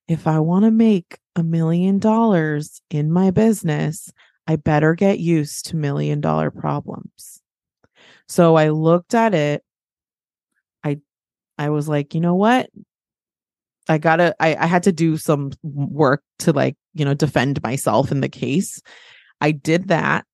If 0.08 0.28
I 0.28 0.39
want 0.39 0.65
to 0.65 0.72
make 0.72 1.19
a 1.36 1.43
million 1.43 2.00
dollars 2.00 2.82
in 2.89 3.12
my 3.12 3.32
business, 3.32 4.12
I 4.48 4.56
better 4.56 4.95
get 4.95 5.19
used 5.19 5.67
to 5.67 5.76
million 5.76 6.19
dollar 6.19 6.52
problems. 6.52 7.41
So 8.28 8.56
I 8.56 8.69
looked 8.69 9.13
at 9.13 9.34
it 9.34 9.63
I 10.84 11.00
I 11.58 11.69
was 11.69 11.88
like, 11.88 12.13
you 12.13 12.22
know 12.22 12.36
what? 12.36 12.69
I 13.88 13.98
gotta, 13.98 14.36
I, 14.39 14.56
I 14.56 14.67
had 14.67 14.84
to 14.84 14.91
do 14.91 15.17
some 15.17 15.52
work 15.63 16.22
to 16.39 16.54
like, 16.54 16.76
you 16.93 17.06
know, 17.06 17.15
defend 17.15 17.62
myself 17.63 18.12
in 18.12 18.22
the 18.22 18.30
case. 18.30 18.82
I 19.41 19.52
did 19.52 19.88
that. 19.88 20.26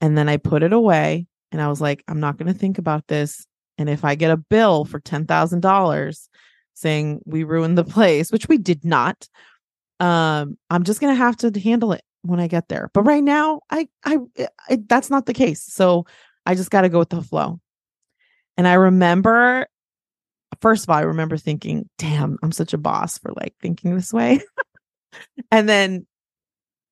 And 0.00 0.18
then 0.18 0.28
I 0.28 0.36
put 0.36 0.62
it 0.62 0.72
away 0.72 1.26
and 1.52 1.62
I 1.62 1.68
was 1.68 1.80
like, 1.80 2.02
I'm 2.08 2.20
not 2.20 2.36
to 2.38 2.58
think 2.58 2.78
about 2.78 3.06
this. 3.06 3.46
And 3.78 3.88
if 3.88 4.04
I 4.04 4.14
get 4.14 4.30
a 4.30 4.36
bill 4.36 4.84
for 4.84 5.00
$10,000 5.00 6.28
saying 6.74 7.20
we 7.24 7.44
ruined 7.44 7.78
the 7.78 7.84
place, 7.84 8.30
which 8.30 8.48
we 8.48 8.58
did 8.58 8.84
not, 8.84 9.28
um, 10.00 10.56
I'm 10.70 10.84
just 10.84 11.00
going 11.00 11.12
to 11.12 11.18
have 11.18 11.36
to 11.38 11.60
handle 11.60 11.92
it 11.92 12.02
when 12.22 12.40
I 12.40 12.48
get 12.48 12.68
there. 12.68 12.90
But 12.92 13.02
right 13.02 13.22
now, 13.22 13.60
I, 13.70 13.88
I, 14.04 14.18
I 14.68 14.78
that's 14.86 15.10
not 15.10 15.26
the 15.26 15.34
case. 15.34 15.62
So 15.62 16.06
I 16.44 16.54
just 16.54 16.70
got 16.70 16.82
to 16.82 16.88
go 16.88 16.98
with 16.98 17.10
the 17.10 17.22
flow. 17.22 17.60
And 18.56 18.66
I 18.66 18.74
remember 18.74 19.66
first 20.60 20.84
of 20.84 20.90
all, 20.90 20.96
I 20.96 21.02
remember 21.02 21.36
thinking, 21.36 21.88
damn, 21.98 22.38
I'm 22.42 22.52
such 22.52 22.72
a 22.72 22.78
boss 22.78 23.18
for 23.18 23.32
like 23.32 23.54
thinking 23.60 23.94
this 23.94 24.12
way. 24.12 24.40
and 25.50 25.68
then 25.68 26.06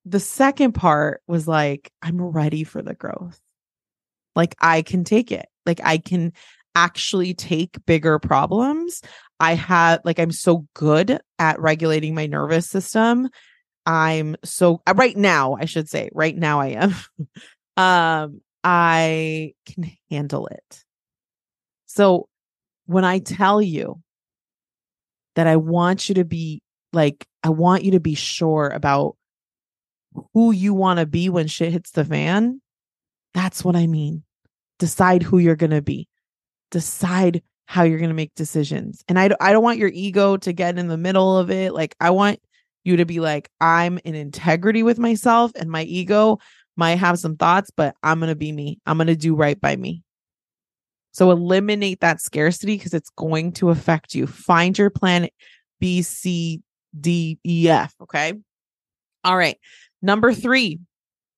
the 0.05 0.19
second 0.19 0.73
part 0.73 1.21
was 1.27 1.47
like, 1.47 1.91
I'm 2.01 2.21
ready 2.21 2.63
for 2.63 2.81
the 2.81 2.93
growth. 2.93 3.39
Like 4.35 4.55
I 4.59 4.81
can 4.81 5.03
take 5.03 5.31
it. 5.31 5.47
Like 5.65 5.81
I 5.83 5.97
can 5.97 6.33
actually 6.75 7.33
take 7.33 7.83
bigger 7.85 8.19
problems. 8.19 9.01
I 9.39 9.55
have 9.55 10.01
like 10.05 10.19
I'm 10.19 10.31
so 10.31 10.67
good 10.73 11.19
at 11.39 11.59
regulating 11.59 12.13
my 12.13 12.27
nervous 12.27 12.69
system. 12.69 13.29
I'm 13.85 14.35
so 14.43 14.81
uh, 14.85 14.93
right 14.95 15.15
now, 15.15 15.55
I 15.59 15.65
should 15.65 15.89
say, 15.89 16.09
right 16.13 16.35
now 16.35 16.59
I 16.59 16.67
am. 16.67 16.95
um 17.77 18.41
I 18.63 19.53
can 19.65 19.91
handle 20.09 20.47
it. 20.47 20.83
So 21.85 22.27
when 22.87 23.05
I 23.05 23.19
tell 23.19 23.61
you 23.61 24.01
that 25.35 25.47
I 25.47 25.57
want 25.57 26.09
you 26.09 26.15
to 26.15 26.25
be 26.25 26.61
like, 26.91 27.27
I 27.43 27.49
want 27.49 27.83
you 27.83 27.91
to 27.91 27.99
be 27.99 28.15
sure 28.15 28.69
about 28.69 29.17
who 30.33 30.51
you 30.51 30.73
want 30.73 30.99
to 30.99 31.05
be 31.05 31.29
when 31.29 31.47
shit 31.47 31.73
hits 31.73 31.91
the 31.91 32.05
fan, 32.05 32.61
that's 33.33 33.63
what 33.63 33.75
I 33.75 33.85
mean. 33.85 34.23
Decide 34.79 35.23
who 35.23 35.37
you're 35.37 35.55
going 35.55 35.71
to 35.71 35.81
be. 35.81 36.07
Decide 36.75 37.41
how 37.67 37.83
you're 37.83 37.99
going 37.99 38.09
to 38.09 38.15
make 38.15 38.35
decisions. 38.35 39.01
And 39.07 39.17
I, 39.17 39.29
I 39.39 39.53
don't 39.53 39.63
want 39.63 39.79
your 39.79 39.91
ego 39.93 40.35
to 40.35 40.51
get 40.51 40.77
in 40.77 40.89
the 40.89 40.97
middle 40.97 41.37
of 41.37 41.49
it. 41.49 41.73
Like, 41.73 41.95
I 42.01 42.09
want 42.09 42.41
you 42.83 42.97
to 42.97 43.05
be 43.05 43.21
like, 43.21 43.49
I'm 43.61 43.97
in 44.03 44.13
integrity 44.13 44.83
with 44.83 44.99
myself, 44.99 45.53
and 45.55 45.71
my 45.71 45.83
ego 45.83 46.39
might 46.75 46.97
have 46.97 47.17
some 47.17 47.37
thoughts, 47.37 47.71
but 47.73 47.95
I'm 48.03 48.19
going 48.19 48.27
to 48.27 48.35
be 48.35 48.51
me. 48.51 48.79
I'm 48.85 48.97
going 48.97 49.07
to 49.07 49.15
do 49.15 49.35
right 49.35 49.59
by 49.59 49.77
me. 49.77 50.03
So 51.13 51.31
eliminate 51.31 52.01
that 52.01 52.19
scarcity 52.19 52.75
because 52.75 52.93
it's 52.93 53.09
going 53.11 53.53
to 53.53 53.69
affect 53.69 54.13
you. 54.13 54.27
Find 54.27 54.77
your 54.77 54.89
plan 54.89 55.29
B, 55.79 56.01
C, 56.01 56.61
D, 56.99 57.39
E, 57.45 57.69
F. 57.69 57.95
Okay. 58.01 58.33
All 59.23 59.37
right. 59.37 59.57
Number 60.01 60.33
three. 60.33 60.81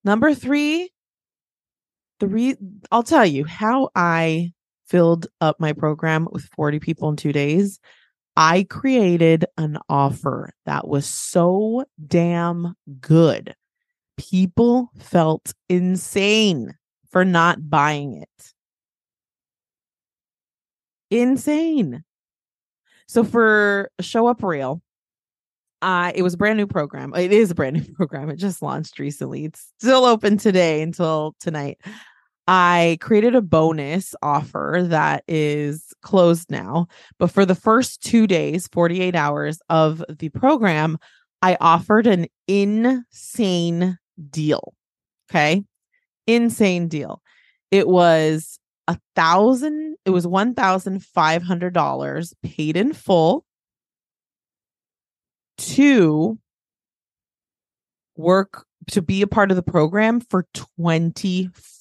Number 0.04 0.34
three. 0.34 0.90
The 2.20 2.28
re 2.28 2.56
I'll 2.92 3.04
tell 3.04 3.28
you 3.28 3.46
how 3.46 3.90
I 3.96 4.52
filled 4.88 5.28
up 5.42 5.60
my 5.60 5.74
program 5.74 6.28
with 6.32 6.46
40 6.56 6.80
people 6.80 7.10
in 7.10 7.16
two 7.16 7.34
days. 7.34 7.80
I 8.36 8.64
created 8.70 9.46
an 9.58 9.80
offer 9.90 10.54
that 10.66 10.88
was 10.88 11.06
so 11.06 11.86
damn 12.06 12.76
good. 13.02 13.56
People 14.18 14.90
felt 15.00 15.54
insane 15.70 16.76
for 17.10 17.26
not 17.26 17.70
buying 17.70 18.22
it 18.22 18.54
insane. 21.10 22.04
So 23.08 23.24
for 23.24 23.90
Show 24.02 24.28
Up 24.28 24.44
Real, 24.44 24.82
uh, 25.82 26.12
it 26.14 26.24
was 26.24 26.34
a 26.34 26.38
brand 26.38 26.58
new 26.58 26.68
program. 26.68 27.14
It 27.16 27.32
is 27.32 27.52
a 27.52 27.56
brand 27.56 27.76
new 27.76 27.94
program. 27.96 28.30
It 28.30 28.38
just 28.38 28.62
launched 28.62 29.00
recently. 29.00 29.46
It's 29.46 29.72
still 29.80 30.06
open 30.06 30.38
today 30.38 30.82
until 30.82 31.36
tonight. 31.40 31.80
I 32.48 32.98
created 33.02 33.36
a 33.36 33.42
bonus 33.42 34.16
offer 34.22 34.86
that 34.88 35.24
is 35.28 35.94
closed 36.02 36.50
now. 36.50 36.88
But 37.20 37.32
for 37.32 37.46
the 37.46 37.56
first 37.56 38.02
two 38.02 38.26
days, 38.26 38.68
48 38.68 39.16
hours 39.16 39.60
of 39.70 40.04
the 40.08 40.30
program, 40.30 40.98
I 41.42 41.58
offered 41.60 42.08
an 42.08 42.28
insane 42.48 43.98
deal. 44.30 44.74
Okay. 45.30 45.64
Insane 46.26 46.88
deal. 46.88 47.22
It 47.70 47.88
was 47.88 48.60
a 48.88 48.98
thousand, 49.16 49.98
it 50.06 50.12
was 50.12 50.26
one 50.26 50.54
thousand 50.54 51.04
five 51.04 51.44
hundred 51.44 51.74
dollars 51.74 52.34
paid 52.42 52.78
in 52.78 52.94
full 52.94 53.44
to 55.58 56.40
work 58.16 58.66
to 58.92 59.02
be 59.02 59.22
a 59.22 59.28
part 59.28 59.52
of 59.52 59.58
the 59.58 59.64
program 59.64 60.22
for 60.22 60.48
24 60.54 61.77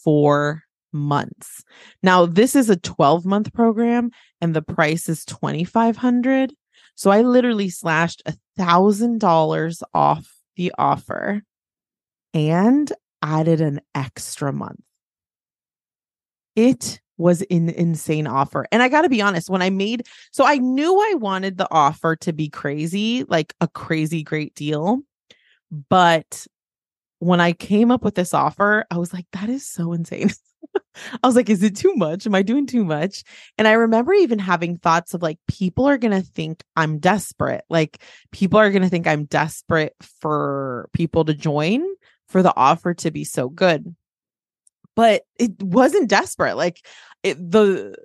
months. 0.93 1.65
Now, 2.03 2.27
this 2.27 2.57
is 2.57 2.71
a 2.71 2.77
12 2.77 3.25
month 3.27 3.53
program 3.53 4.11
and 4.41 4.55
the 4.55 4.63
price 4.63 5.09
is 5.09 5.25
2500 5.25 6.53
So 6.95 7.11
I 7.11 7.23
literally 7.23 7.69
slashed 7.69 8.23
a 8.27 8.35
thousand 8.57 9.21
dollars 9.21 9.83
off 9.93 10.33
the 10.57 10.73
offer 10.79 11.43
and 12.33 12.93
added 13.23 13.61
an 13.61 13.81
extra 13.95 14.53
month. 14.53 14.81
It 16.55 17.01
was 17.19 17.43
an 17.51 17.71
insane 17.71 18.27
offer. 18.27 18.67
And 18.73 18.83
I 18.83 18.89
got 18.89 19.03
to 19.03 19.09
be 19.09 19.23
honest, 19.23 19.49
when 19.49 19.63
I 19.63 19.71
made 19.71 20.07
so 20.33 20.45
I 20.45 20.57
knew 20.57 20.99
I 20.99 21.15
wanted 21.15 21.57
the 21.57 21.69
offer 21.71 22.17
to 22.17 22.33
be 22.33 22.49
crazy, 22.49 23.25
like 23.25 23.55
a 23.61 23.69
crazy 23.69 24.23
great 24.23 24.55
deal. 24.55 25.01
But 25.89 26.47
when 27.27 27.41
I 27.41 27.53
came 27.53 27.91
up 27.91 28.05
with 28.05 28.15
this 28.15 28.33
offer, 28.33 28.85
I 28.91 28.99
was 28.99 29.13
like, 29.13 29.27
that 29.33 29.49
is 29.49 29.67
so 29.67 29.93
insane. 29.93 30.31
I 31.23 31.27
was 31.27 31.37
like, 31.37 31.51
is 31.51 31.63
it 31.63 31.77
too 31.77 31.95
much? 31.95 32.27
Am 32.27 32.35
I 32.35 32.43
doing 32.43 32.67
too 32.67 32.85
much? 32.85 33.25
And 33.59 33.67
I 33.67 33.73
remember 33.73 34.13
even 34.13 34.39
having 34.39 34.77
thoughts 34.77 35.13
of 35.13 35.23
like, 35.23 35.39
people 35.49 35.87
are 35.87 35.99
going 35.99 36.13
to 36.13 36.27
think 36.27 36.63
I'm 36.77 36.99
desperate. 36.99 37.65
Like, 37.69 38.03
people 38.31 38.59
are 38.59 38.71
going 38.71 38.83
to 38.83 38.89
think 38.89 39.07
I'm 39.07 39.25
desperate 39.25 39.95
for 40.21 40.89
people 40.93 41.25
to 41.25 41.35
join, 41.35 41.85
for 42.29 42.43
the 42.43 42.55
offer 42.57 42.95
to 42.95 43.11
be 43.11 43.25
so 43.25 43.49
good. 43.49 43.95
But 44.95 45.23
it 45.39 45.63
wasn't 45.63 46.09
desperate. 46.09 46.57
Like, 46.57 46.85
it, 47.23 47.39
the, 47.39 47.97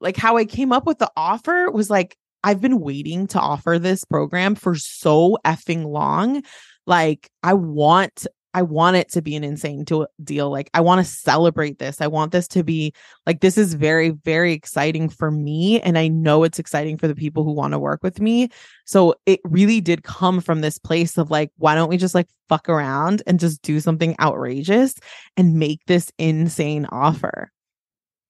like 0.00 0.16
how 0.16 0.36
I 0.36 0.44
came 0.44 0.72
up 0.72 0.86
with 0.86 0.98
the 0.98 1.10
offer 1.16 1.70
was 1.70 1.90
like, 1.90 2.16
I've 2.42 2.60
been 2.60 2.80
waiting 2.80 3.26
to 3.28 3.40
offer 3.40 3.78
this 3.78 4.04
program 4.04 4.54
for 4.54 4.74
so 4.74 5.38
effing 5.44 5.86
long. 5.86 6.42
Like, 6.86 7.30
I 7.42 7.54
want 7.54 8.26
I 8.54 8.62
want 8.62 8.96
it 8.96 9.10
to 9.10 9.20
be 9.20 9.34
an 9.34 9.42
insane 9.42 9.84
to- 9.86 10.06
deal. 10.22 10.48
Like, 10.48 10.70
I 10.72 10.80
want 10.80 11.04
to 11.04 11.12
celebrate 11.12 11.80
this. 11.80 12.00
I 12.00 12.06
want 12.06 12.30
this 12.30 12.46
to 12.48 12.62
be 12.62 12.94
like, 13.26 13.40
this 13.40 13.58
is 13.58 13.74
very, 13.74 14.10
very 14.10 14.52
exciting 14.52 15.08
for 15.08 15.32
me. 15.32 15.80
And 15.80 15.98
I 15.98 16.06
know 16.06 16.44
it's 16.44 16.60
exciting 16.60 16.96
for 16.96 17.08
the 17.08 17.16
people 17.16 17.42
who 17.42 17.52
want 17.52 17.72
to 17.72 17.80
work 17.80 18.04
with 18.04 18.20
me. 18.20 18.48
So 18.86 19.16
it 19.26 19.40
really 19.42 19.80
did 19.80 20.04
come 20.04 20.40
from 20.40 20.60
this 20.60 20.78
place 20.78 21.18
of 21.18 21.30
like, 21.30 21.50
why 21.56 21.74
don't 21.74 21.88
we 21.88 21.96
just 21.96 22.14
like 22.14 22.28
fuck 22.48 22.68
around 22.68 23.22
and 23.26 23.40
just 23.40 23.60
do 23.62 23.80
something 23.80 24.14
outrageous 24.20 24.94
and 25.36 25.58
make 25.58 25.84
this 25.86 26.12
insane 26.18 26.86
offer? 26.92 27.50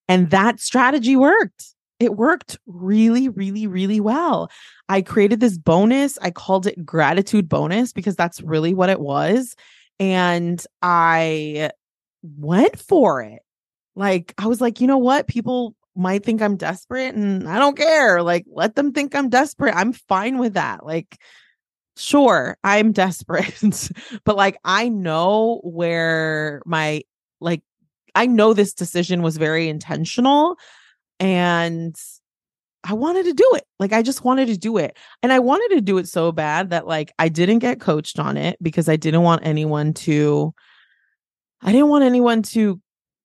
And 0.08 0.30
that 0.30 0.58
strategy 0.58 1.16
worked. 1.16 1.74
It 2.00 2.16
worked 2.16 2.58
really, 2.66 3.28
really, 3.28 3.66
really 3.66 4.00
well. 4.00 4.50
I 4.88 5.02
created 5.02 5.40
this 5.40 5.58
bonus. 5.58 6.18
I 6.20 6.30
called 6.30 6.66
it 6.66 6.84
gratitude 6.84 7.48
bonus 7.48 7.92
because 7.92 8.16
that's 8.16 8.40
really 8.42 8.74
what 8.74 8.90
it 8.90 9.00
was 9.00 9.54
and 9.98 10.64
I 10.83 11.70
went 12.22 12.78
for 12.78 13.22
it. 13.22 13.42
Like, 13.94 14.35
I 14.38 14.46
was 14.46 14.61
like, 14.61 14.80
you 14.80 14.87
know 14.87 14.98
what? 14.98 15.28
People 15.28 15.74
might 15.96 16.24
think 16.24 16.42
I'm 16.42 16.57
desperate 16.57 17.14
and 17.14 17.48
I 17.48 17.59
don't 17.59 17.76
care. 17.76 18.22
Like, 18.22 18.44
let 18.50 18.74
them 18.74 18.92
think 18.92 19.14
I'm 19.14 19.28
desperate. 19.28 19.74
I'm 19.74 19.92
fine 19.92 20.38
with 20.38 20.54
that. 20.54 20.85
Like, 20.85 21.18
sure, 21.96 22.57
I'm 22.64 22.92
desperate, 22.92 23.90
but 24.24 24.37
like, 24.37 24.59
I 24.64 24.88
know 24.88 25.61
where 25.62 26.62
my, 26.66 27.02
like, 27.40 27.62
I 28.14 28.26
know 28.26 28.52
this 28.54 28.74
decision 28.74 29.22
was 29.22 29.37
very 29.37 29.68
intentional 29.68 30.57
and 31.20 31.96
I 32.84 32.92
wanted 32.92 33.24
to 33.24 33.32
do 33.32 33.50
it. 33.54 33.64
Like 33.80 33.92
I 33.92 34.02
just 34.02 34.24
wanted 34.24 34.48
to 34.48 34.58
do 34.58 34.76
it. 34.76 34.96
And 35.22 35.32
I 35.32 35.38
wanted 35.38 35.74
to 35.74 35.80
do 35.80 35.96
it 35.96 36.06
so 36.06 36.30
bad 36.32 36.70
that 36.70 36.86
like 36.86 37.12
I 37.18 37.30
didn't 37.30 37.60
get 37.60 37.80
coached 37.80 38.18
on 38.18 38.36
it 38.36 38.58
because 38.62 38.88
I 38.88 38.96
didn't 38.96 39.22
want 39.22 39.44
anyone 39.44 39.94
to 39.94 40.54
I 41.62 41.72
didn't 41.72 41.88
want 41.88 42.04
anyone 42.04 42.42
to 42.42 42.78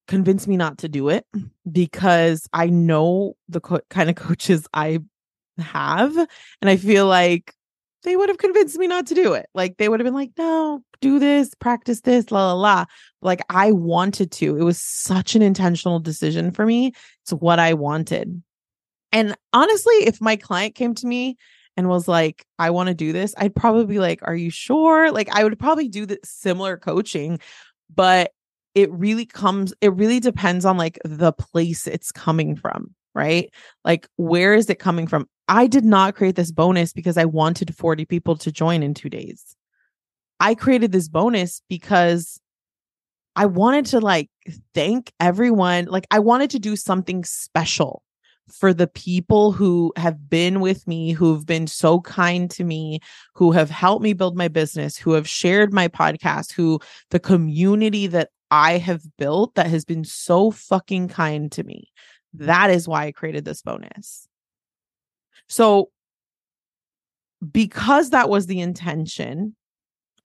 convince 0.08 0.48
me 0.48 0.56
not 0.56 0.78
to 0.80 0.90
do 0.90 1.10
it 1.10 1.26
because 1.70 2.48
I 2.54 2.68
know 2.68 3.36
the 3.50 3.60
co- 3.60 3.82
kind 3.90 4.10
of 4.10 4.16
coaches 4.28 4.66
I 4.74 5.00
have 5.58 6.16
and 6.18 6.70
I 6.70 6.78
feel 6.78 7.06
like 7.06 7.54
they 8.04 8.16
would 8.16 8.30
have 8.30 8.38
convinced 8.38 8.78
me 8.78 8.88
not 8.88 9.08
to 9.08 9.14
do 9.14 9.34
it. 9.34 9.48
Like 9.54 9.76
they 9.76 9.90
would 9.90 10.00
have 10.00 10.06
been 10.06 10.14
like, 10.14 10.32
"No, 10.38 10.82
do 11.02 11.20
this, 11.20 11.54
practice 11.56 12.00
this, 12.00 12.32
la 12.32 12.54
la 12.54 12.54
la." 12.54 12.86
Like 13.22 13.42
I 13.50 13.74
wanted 13.74 14.32
to. 14.34 14.56
It 14.56 14.64
was 14.64 14.82
such 14.82 15.36
an 15.36 15.42
intentional 15.42 16.00
decision 16.00 16.52
for 16.52 16.66
me. 16.66 16.94
It's 17.24 17.34
what 17.34 17.60
I 17.60 17.74
wanted. 17.74 18.42
And 19.12 19.36
honestly, 19.54 19.96
if 20.06 20.22
my 20.22 20.36
client 20.36 20.76
came 20.76 20.94
to 20.96 21.08
me 21.08 21.38
and 21.76 21.88
was 21.88 22.08
like, 22.08 22.46
I 22.58 22.70
want 22.70 22.88
to 22.88 22.94
do 22.94 23.14
this, 23.14 23.34
I'd 23.38 23.56
probably 23.56 23.86
be 23.86 24.00
like, 24.00 24.20
Are 24.24 24.36
you 24.36 24.50
sure? 24.50 25.12
Like, 25.12 25.30
I 25.30 25.44
would 25.44 25.58
probably 25.60 25.88
do 25.88 26.06
the 26.06 26.20
similar 26.24 26.78
coaching, 26.78 27.40
but 27.94 28.32
it 28.76 28.92
really 28.92 29.26
comes, 29.26 29.74
it 29.82 29.94
really 29.94 30.20
depends 30.20 30.66
on 30.66 30.78
like 30.78 31.00
the 31.04 31.32
place 31.32 31.88
it's 31.88 32.12
coming 32.12 32.56
from, 32.56 32.94
right? 33.16 33.52
Like, 33.84 34.08
where 34.18 34.54
is 34.54 34.70
it 34.70 34.80
coming 34.80 35.08
from? 35.08 35.28
I 35.48 35.66
did 35.66 35.84
not 35.84 36.16
create 36.16 36.36
this 36.36 36.52
bonus 36.52 36.94
because 36.94 37.18
I 37.18 37.26
wanted 37.26 37.76
40 37.76 38.06
people 38.06 38.36
to 38.38 38.52
join 38.52 38.84
in 38.84 38.94
two 38.94 39.10
days. 39.10 39.56
I 40.40 40.54
created 40.56 40.92
this 40.92 41.10
bonus 41.10 41.62
because 41.68 42.40
I 43.36 43.48
wanted 43.48 43.88
to 43.88 44.00
like 44.00 44.30
thank 44.74 45.12
everyone. 45.20 45.86
Like, 45.86 46.06
I 46.12 46.20
wanted 46.20 46.52
to 46.52 46.60
do 46.60 46.76
something 46.76 47.24
special 47.24 48.04
for 48.52 48.74
the 48.74 48.88
people 48.88 49.52
who 49.52 49.94
have 49.96 50.30
been 50.30 50.60
with 50.60 50.88
me, 50.88 51.12
who've 51.12 51.46
been 51.46 51.68
so 51.68 52.02
kind 52.02 52.50
to 52.52 52.64
me, 52.64 53.00
who 53.36 53.52
have 53.52 53.70
helped 53.70 54.04
me 54.04 54.14
build 54.14 54.36
my 54.36 54.48
business, 54.48 54.98
who 54.98 55.14
have 55.14 55.28
shared 55.28 55.74
my 55.74 55.88
podcast, 55.88 56.52
who 56.54 56.80
the 57.12 57.20
community 57.20 58.08
that 58.08 58.30
I 58.52 58.78
have 58.78 59.02
built 59.18 59.56
that 59.56 59.68
has 59.68 59.86
been 59.86 60.04
so 60.04 60.52
fucking 60.52 61.10
kind 61.10 61.52
to 61.54 61.64
me. 61.64 61.92
That 62.34 62.70
is 62.70 62.88
why 62.88 63.06
I 63.06 63.12
created 63.12 63.46
this 63.46 63.62
bonus. 63.62 64.28
So, 65.48 65.90
because 67.52 68.10
that 68.10 68.30
was 68.30 68.48
the 68.48 68.60
intention, 68.60 69.56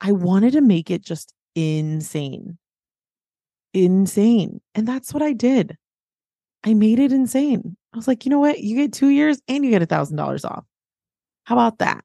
I 0.00 0.12
wanted 0.12 0.52
to 0.54 0.60
make 0.60 0.90
it 0.90 1.02
just 1.02 1.32
insane. 1.54 2.58
Insane. 3.72 4.60
And 4.74 4.86
that's 4.86 5.12
what 5.12 5.22
I 5.22 5.32
did. 5.32 5.76
I 6.64 6.74
made 6.74 6.98
it 6.98 7.12
insane. 7.12 7.76
I 7.94 7.96
was 7.96 8.08
like, 8.08 8.24
you 8.24 8.30
know 8.30 8.40
what? 8.40 8.58
You 8.58 8.76
get 8.76 8.92
two 8.92 9.08
years 9.08 9.40
and 9.46 9.64
you 9.64 9.70
get 9.70 9.82
a 9.82 9.86
thousand 9.86 10.16
dollars 10.16 10.44
off. 10.44 10.64
How 11.44 11.54
about 11.54 11.78
that? 11.78 12.04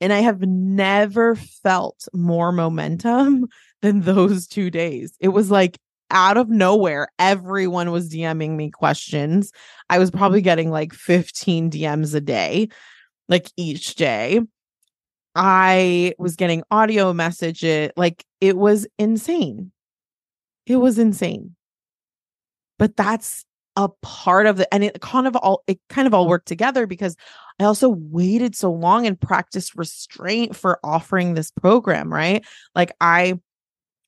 And 0.00 0.14
I 0.14 0.20
have 0.20 0.40
never 0.40 1.34
felt 1.34 2.08
more 2.14 2.50
momentum 2.50 3.48
than 3.82 4.00
those 4.00 4.46
two 4.46 4.70
days. 4.70 5.14
It 5.20 5.28
was 5.28 5.50
like 5.50 5.78
out 6.10 6.38
of 6.38 6.48
nowhere, 6.48 7.08
everyone 7.18 7.90
was 7.90 8.08
DMing 8.08 8.56
me 8.56 8.70
questions. 8.70 9.52
I 9.90 9.98
was 9.98 10.10
probably 10.10 10.40
mm-hmm. 10.40 10.44
getting 10.44 10.70
like 10.70 10.94
15 10.94 11.70
DMs 11.70 12.14
a 12.14 12.20
day, 12.20 12.68
like 13.28 13.50
each 13.58 13.94
day. 13.94 14.40
I 15.34 16.14
was 16.18 16.36
getting 16.36 16.62
audio 16.70 17.12
messages. 17.12 17.90
Like 17.96 18.24
it 18.40 18.56
was 18.56 18.86
insane. 18.98 19.72
It 20.66 20.76
was 20.76 20.98
insane. 20.98 21.56
But 22.78 22.96
that's 22.96 23.44
a 23.76 23.88
part 24.02 24.46
of 24.46 24.60
it 24.60 24.68
and 24.70 24.84
it 24.84 25.00
kind 25.00 25.26
of 25.26 25.34
all 25.36 25.62
it 25.66 25.80
kind 25.88 26.06
of 26.06 26.14
all 26.14 26.28
worked 26.28 26.46
together 26.46 26.86
because 26.86 27.16
I 27.58 27.64
also 27.64 27.88
waited 27.88 28.54
so 28.54 28.72
long 28.72 29.06
and 29.06 29.20
practiced 29.20 29.74
restraint 29.74 30.54
for 30.54 30.78
offering 30.84 31.34
this 31.34 31.50
program, 31.50 32.12
right? 32.12 32.44
Like 32.74 32.94
I 33.00 33.40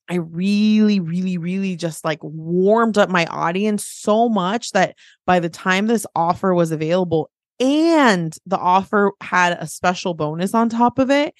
I 0.09 0.17
really 0.17 1.01
really 1.01 1.37
really 1.37 1.75
just 1.75 2.05
like 2.05 2.21
warmed 2.23 2.97
up 2.97 3.09
my 3.11 3.27
audience 3.27 3.85
so 3.85 4.29
much 4.29 4.71
that 4.73 4.95
by 5.27 5.41
the 5.41 5.49
time 5.49 5.87
this 5.87 6.07
offer 6.15 6.55
was 6.55 6.71
available 6.71 7.31
and 7.59 8.37
the 8.47 8.59
offer 8.59 9.13
had 9.21 9.57
a 9.59 9.67
special 9.67 10.15
bonus 10.15 10.55
on 10.55 10.69
top 10.69 10.99
of 10.99 11.11
it, 11.11 11.35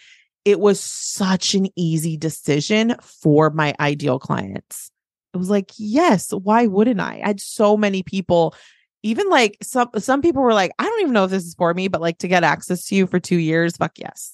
it 0.45 0.59
was 0.59 0.81
such 0.81 1.55
an 1.55 1.69
easy 1.77 2.17
decision 2.17 2.97
for 3.01 3.51
my 3.51 3.75
ideal 3.79 4.19
clients. 4.19 4.91
It 5.37 5.39
was 5.39 5.51
like, 5.51 5.71
yes, 5.77 6.31
why 6.31 6.67
wouldn't 6.67 6.99
I? 6.99 7.21
I 7.23 7.27
had 7.27 7.41
so 7.41 7.77
many 7.77 8.03
people, 8.03 8.55
even 9.03 9.29
like 9.29 9.59
some 9.63 9.91
some 9.99 10.23
people 10.23 10.43
were 10.43 10.55
like, 10.55 10.73
I 10.79 10.85
don't 10.85 11.01
even 11.03 11.13
know 11.13 11.25
if 11.25 11.31
this 11.31 11.45
is 11.45 11.55
for 11.55 11.75
me, 11.75 11.89
but 11.89 12.01
like 12.01 12.17
to 12.19 12.29
get 12.29 12.43
access 12.43 12.87
to 12.87 12.95
you 12.95 13.07
for 13.07 13.21
two 13.21 13.37
years, 13.37 13.77
fuck 13.77 13.99
yes. 13.99 14.33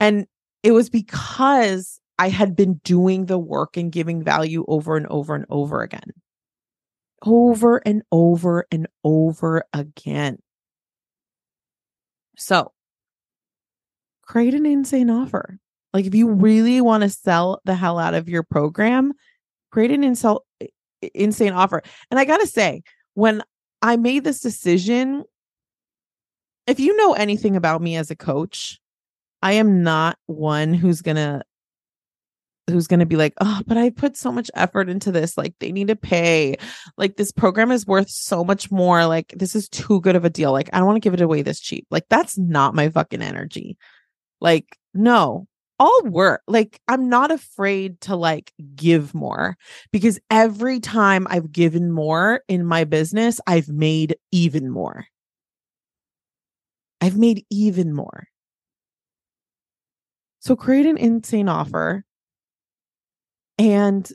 And 0.00 0.26
it 0.64 0.72
was 0.72 0.90
because 0.90 2.00
I 2.18 2.28
had 2.28 2.56
been 2.56 2.80
doing 2.82 3.26
the 3.26 3.38
work 3.38 3.76
and 3.76 3.92
giving 3.92 4.24
value 4.24 4.64
over 4.66 4.96
and 4.96 5.06
over 5.06 5.36
and 5.36 5.46
over 5.48 5.82
again. 5.82 6.10
Over 7.24 7.76
and 7.86 8.02
over 8.10 8.66
and 8.72 8.88
over 9.04 9.64
again. 9.72 10.38
So 12.36 12.72
create 14.22 14.54
an 14.54 14.66
insane 14.66 15.08
offer. 15.08 15.60
Like 15.92 16.04
if 16.04 16.14
you 16.14 16.28
really 16.28 16.82
want 16.82 17.04
to 17.04 17.08
sell 17.08 17.60
the 17.64 17.74
hell 17.74 17.98
out 17.98 18.12
of 18.12 18.28
your 18.28 18.42
program, 18.42 19.14
create 19.76 19.90
an 19.90 20.02
insult 20.02 20.46
insane 21.12 21.52
offer. 21.52 21.82
And 22.10 22.18
I 22.18 22.24
got 22.24 22.38
to 22.38 22.46
say, 22.46 22.82
when 23.12 23.42
I 23.82 23.98
made 23.98 24.24
this 24.24 24.40
decision, 24.40 25.22
if 26.66 26.80
you 26.80 26.96
know 26.96 27.12
anything 27.12 27.56
about 27.56 27.82
me 27.82 27.96
as 27.96 28.10
a 28.10 28.16
coach, 28.16 28.80
I 29.42 29.52
am 29.52 29.82
not 29.82 30.16
one 30.24 30.72
who's 30.72 31.02
going 31.02 31.16
to 31.16 31.42
who's 32.68 32.86
going 32.86 33.00
to 33.00 33.06
be 33.06 33.16
like, 33.16 33.34
"Oh, 33.38 33.60
but 33.66 33.76
I 33.76 33.90
put 33.90 34.16
so 34.16 34.32
much 34.32 34.50
effort 34.54 34.88
into 34.88 35.12
this. 35.12 35.36
Like 35.36 35.52
they 35.60 35.72
need 35.72 35.88
to 35.88 35.94
pay. 35.94 36.56
Like 36.96 37.16
this 37.16 37.30
program 37.30 37.70
is 37.70 37.86
worth 37.86 38.08
so 38.08 38.44
much 38.44 38.70
more. 38.70 39.04
Like 39.04 39.34
this 39.36 39.54
is 39.54 39.68
too 39.68 40.00
good 40.00 40.16
of 40.16 40.24
a 40.24 40.30
deal. 40.30 40.52
Like 40.52 40.70
I 40.72 40.78
don't 40.78 40.86
want 40.86 40.96
to 40.96 41.06
give 41.06 41.12
it 41.12 41.20
away 41.20 41.42
this 41.42 41.60
cheap." 41.60 41.86
Like 41.90 42.06
that's 42.08 42.38
not 42.38 42.74
my 42.74 42.88
fucking 42.88 43.20
energy. 43.20 43.76
Like 44.40 44.78
no. 44.94 45.46
I'll 45.78 46.02
work. 46.04 46.42
Like 46.46 46.80
I'm 46.88 47.08
not 47.08 47.30
afraid 47.30 48.00
to 48.02 48.16
like 48.16 48.52
give 48.74 49.14
more 49.14 49.56
because 49.92 50.18
every 50.30 50.80
time 50.80 51.26
I've 51.28 51.52
given 51.52 51.90
more 51.90 52.42
in 52.48 52.64
my 52.64 52.84
business, 52.84 53.40
I've 53.46 53.68
made 53.68 54.16
even 54.32 54.70
more. 54.70 55.06
I've 57.00 57.18
made 57.18 57.44
even 57.50 57.92
more. 57.92 58.28
So 60.40 60.56
create 60.56 60.86
an 60.86 60.96
insane 60.96 61.48
offer 61.48 62.04
and 63.58 64.10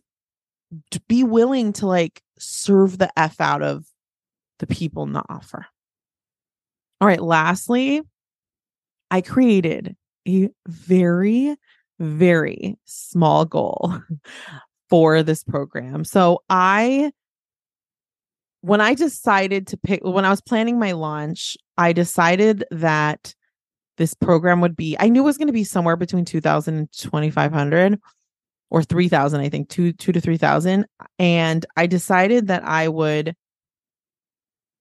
be 1.08 1.24
willing 1.24 1.74
to 1.74 1.86
like 1.86 2.22
serve 2.40 2.98
the 2.98 3.12
F 3.18 3.40
out 3.40 3.62
of 3.62 3.86
the 4.60 4.68
people 4.68 5.04
in 5.04 5.14
the 5.14 5.24
offer. 5.30 5.66
All 7.00 7.08
right. 7.08 7.22
Lastly, 7.22 8.02
I 9.10 9.22
created 9.22 9.96
a 10.28 10.50
very, 10.68 11.56
very 12.00 12.78
small 12.86 13.46
goal 13.46 13.94
for 14.90 15.24
this 15.24 15.44
program. 15.44 16.04
So 16.04 16.44
I, 16.50 17.12
when 18.62 18.82
I 18.82 18.94
decided 18.94 19.68
to 19.68 19.78
pick, 19.78 20.04
when 20.04 20.26
I 20.26 20.30
was 20.30 20.42
planning 20.42 20.80
my 20.80 20.92
launch, 20.92 21.58
I 21.78 21.94
decided 21.94 22.64
that 22.72 23.34
this 23.98 24.14
program 24.14 24.62
would 24.62 24.76
be, 24.76 24.96
I 25.00 25.10
knew 25.10 25.22
it 25.22 25.26
was 25.26 25.38
going 25.38 25.48
to 25.48 25.54
be 25.54 25.64
somewhere 25.64 25.96
between 25.96 26.26
2000 26.26 26.76
and 26.76 26.92
2500 26.92 28.00
or 28.70 28.84
3000, 28.84 29.42
I 29.42 29.50
think 29.50 29.70
two, 29.70 29.94
two 29.94 30.12
to 30.12 30.22
3000. 30.22 30.86
And 31.20 31.66
I 31.76 31.88
decided 31.88 32.48
that 32.48 32.64
I 32.64 32.88
would 32.88 33.36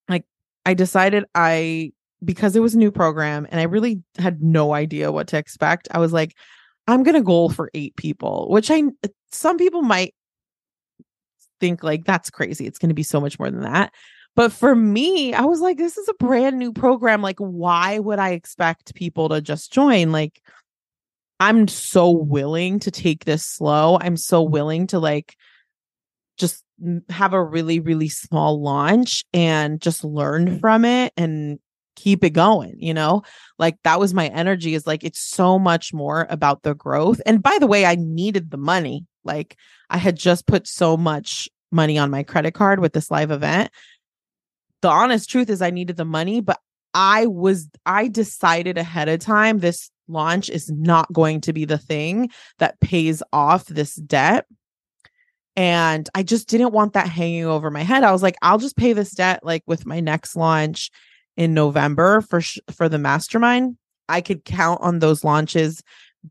like, 0.08 0.24
I 0.64 0.74
decided 0.74 1.24
I 1.34 1.92
because 2.24 2.56
it 2.56 2.60
was 2.60 2.74
a 2.74 2.78
new 2.78 2.90
program 2.90 3.46
and 3.50 3.60
I 3.60 3.64
really 3.64 4.02
had 4.18 4.42
no 4.42 4.74
idea 4.74 5.12
what 5.12 5.28
to 5.28 5.38
expect, 5.38 5.88
I 5.90 5.98
was 5.98 6.12
like, 6.12 6.36
I'm 6.86 7.02
going 7.02 7.14
to 7.14 7.22
goal 7.22 7.50
for 7.50 7.70
eight 7.74 7.96
people, 7.96 8.48
which 8.50 8.70
I, 8.70 8.82
some 9.32 9.56
people 9.56 9.82
might 9.82 10.14
think 11.60 11.82
like 11.82 12.04
that's 12.04 12.30
crazy. 12.30 12.66
It's 12.66 12.78
going 12.78 12.88
to 12.88 12.94
be 12.94 13.02
so 13.02 13.20
much 13.20 13.38
more 13.38 13.50
than 13.50 13.62
that. 13.62 13.92
But 14.36 14.52
for 14.52 14.74
me, 14.74 15.34
I 15.34 15.42
was 15.42 15.60
like, 15.60 15.76
this 15.76 15.98
is 15.98 16.08
a 16.08 16.14
brand 16.14 16.58
new 16.58 16.72
program. 16.72 17.20
Like, 17.20 17.38
why 17.38 17.98
would 17.98 18.18
I 18.18 18.30
expect 18.30 18.94
people 18.94 19.28
to 19.28 19.40
just 19.40 19.72
join? 19.72 20.12
Like, 20.12 20.40
I'm 21.40 21.68
so 21.68 22.10
willing 22.10 22.78
to 22.80 22.90
take 22.90 23.24
this 23.24 23.44
slow. 23.44 23.98
I'm 24.00 24.16
so 24.16 24.42
willing 24.42 24.86
to 24.88 24.98
like 24.98 25.36
just 26.38 26.64
have 27.08 27.32
a 27.32 27.42
really, 27.42 27.80
really 27.80 28.08
small 28.08 28.60
launch 28.60 29.24
and 29.32 29.80
just 29.80 30.04
learn 30.04 30.58
from 30.60 30.84
it 30.84 31.12
and 31.16 31.58
keep 32.00 32.24
it 32.24 32.30
going, 32.30 32.74
you 32.78 32.94
know? 32.94 33.22
Like 33.58 33.76
that 33.84 34.00
was 34.00 34.14
my 34.14 34.28
energy 34.28 34.74
is 34.74 34.86
like 34.86 35.04
it's 35.04 35.20
so 35.20 35.58
much 35.58 35.92
more 35.92 36.26
about 36.30 36.62
the 36.62 36.74
growth. 36.74 37.20
And 37.26 37.42
by 37.42 37.58
the 37.58 37.66
way, 37.66 37.84
I 37.84 37.96
needed 37.96 38.50
the 38.50 38.56
money. 38.56 39.06
Like 39.24 39.56
I 39.88 39.98
had 39.98 40.16
just 40.16 40.46
put 40.46 40.66
so 40.66 40.96
much 40.96 41.48
money 41.70 41.98
on 41.98 42.10
my 42.10 42.22
credit 42.22 42.54
card 42.54 42.80
with 42.80 42.92
this 42.92 43.10
live 43.10 43.30
event. 43.30 43.70
The 44.82 44.88
honest 44.88 45.28
truth 45.28 45.50
is 45.50 45.60
I 45.60 45.70
needed 45.70 45.96
the 45.96 46.04
money, 46.04 46.40
but 46.40 46.58
I 46.94 47.26
was 47.26 47.68
I 47.86 48.08
decided 48.08 48.78
ahead 48.78 49.08
of 49.08 49.20
time 49.20 49.58
this 49.58 49.90
launch 50.08 50.50
is 50.50 50.70
not 50.70 51.12
going 51.12 51.40
to 51.42 51.52
be 51.52 51.64
the 51.64 51.78
thing 51.78 52.30
that 52.58 52.80
pays 52.80 53.22
off 53.32 53.66
this 53.66 53.94
debt. 53.94 54.46
And 55.56 56.08
I 56.14 56.22
just 56.22 56.48
didn't 56.48 56.72
want 56.72 56.94
that 56.94 57.08
hanging 57.08 57.44
over 57.44 57.70
my 57.70 57.82
head. 57.82 58.02
I 58.02 58.12
was 58.12 58.22
like, 58.22 58.36
I'll 58.40 58.58
just 58.58 58.76
pay 58.76 58.92
this 58.92 59.10
debt 59.10 59.40
like 59.44 59.62
with 59.66 59.86
my 59.86 60.00
next 60.00 60.34
launch 60.34 60.90
in 61.36 61.54
November 61.54 62.20
for 62.20 62.40
sh- 62.40 62.58
for 62.70 62.88
the 62.88 62.98
mastermind, 62.98 63.76
I 64.08 64.20
could 64.20 64.44
count 64.44 64.80
on 64.82 64.98
those 64.98 65.24
launches 65.24 65.82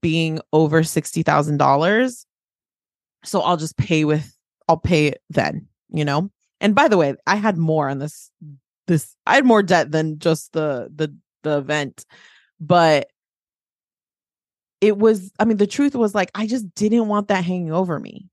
being 0.02 0.39
over 0.54 0.82
$60,000. 0.82 2.26
So 3.24 3.41
I'll 3.41 3.58
just 3.58 3.78
pay 3.78 4.06
with 4.06 4.36
I'll 4.68 4.78
pay 4.78 5.08
it 5.08 5.22
then, 5.32 5.68
you 5.89 6.06
know? 6.06 6.30
And 6.62 6.76
by 6.76 6.88
the 6.88 6.97
way, 6.97 7.16
I 7.26 7.36
had 7.38 7.58
more 7.58 7.89
on 7.89 8.00
this 8.00 8.30
this 8.88 9.16
I 9.26 9.36
had 9.36 9.45
more 9.45 9.64
debt 9.64 9.91
than 9.91 10.20
just 10.20 10.54
the 10.54 10.91
the 10.93 11.16
the 11.43 11.58
event. 11.58 12.06
But 12.60 13.10
it 14.82 14.97
was 14.97 15.32
I 15.39 15.45
mean 15.45 15.58
the 15.58 15.68
truth 15.68 15.95
was 15.95 16.14
like 16.14 16.32
I 16.36 16.47
just 16.47 16.74
didn't 16.76 17.08
want 17.08 17.30
that 17.30 17.43
hanging 17.43 17.72
over 17.72 18.00
me. 18.00 18.28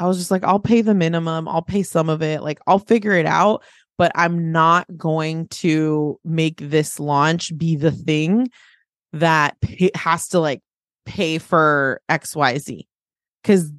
I 0.00 0.06
was 0.06 0.18
just 0.18 0.30
like 0.30 0.44
I'll 0.44 0.58
pay 0.58 0.80
the 0.80 0.94
minimum, 0.94 1.48
I'll 1.48 1.62
pay 1.62 1.82
some 1.82 2.08
of 2.08 2.22
it, 2.22 2.42
like 2.42 2.60
I'll 2.66 2.78
figure 2.78 3.12
it 3.12 3.26
out, 3.26 3.62
but 3.98 4.12
I'm 4.14 4.52
not 4.52 4.86
going 4.96 5.48
to 5.48 6.18
make 6.24 6.58
this 6.58 6.98
launch 6.98 7.56
be 7.56 7.76
the 7.76 7.92
thing 7.92 8.50
that 9.12 9.56
has 9.94 10.28
to 10.28 10.40
like 10.40 10.60
pay 11.04 11.38
for 11.38 12.00
XYZ. 12.08 12.86
Cause 13.44 13.70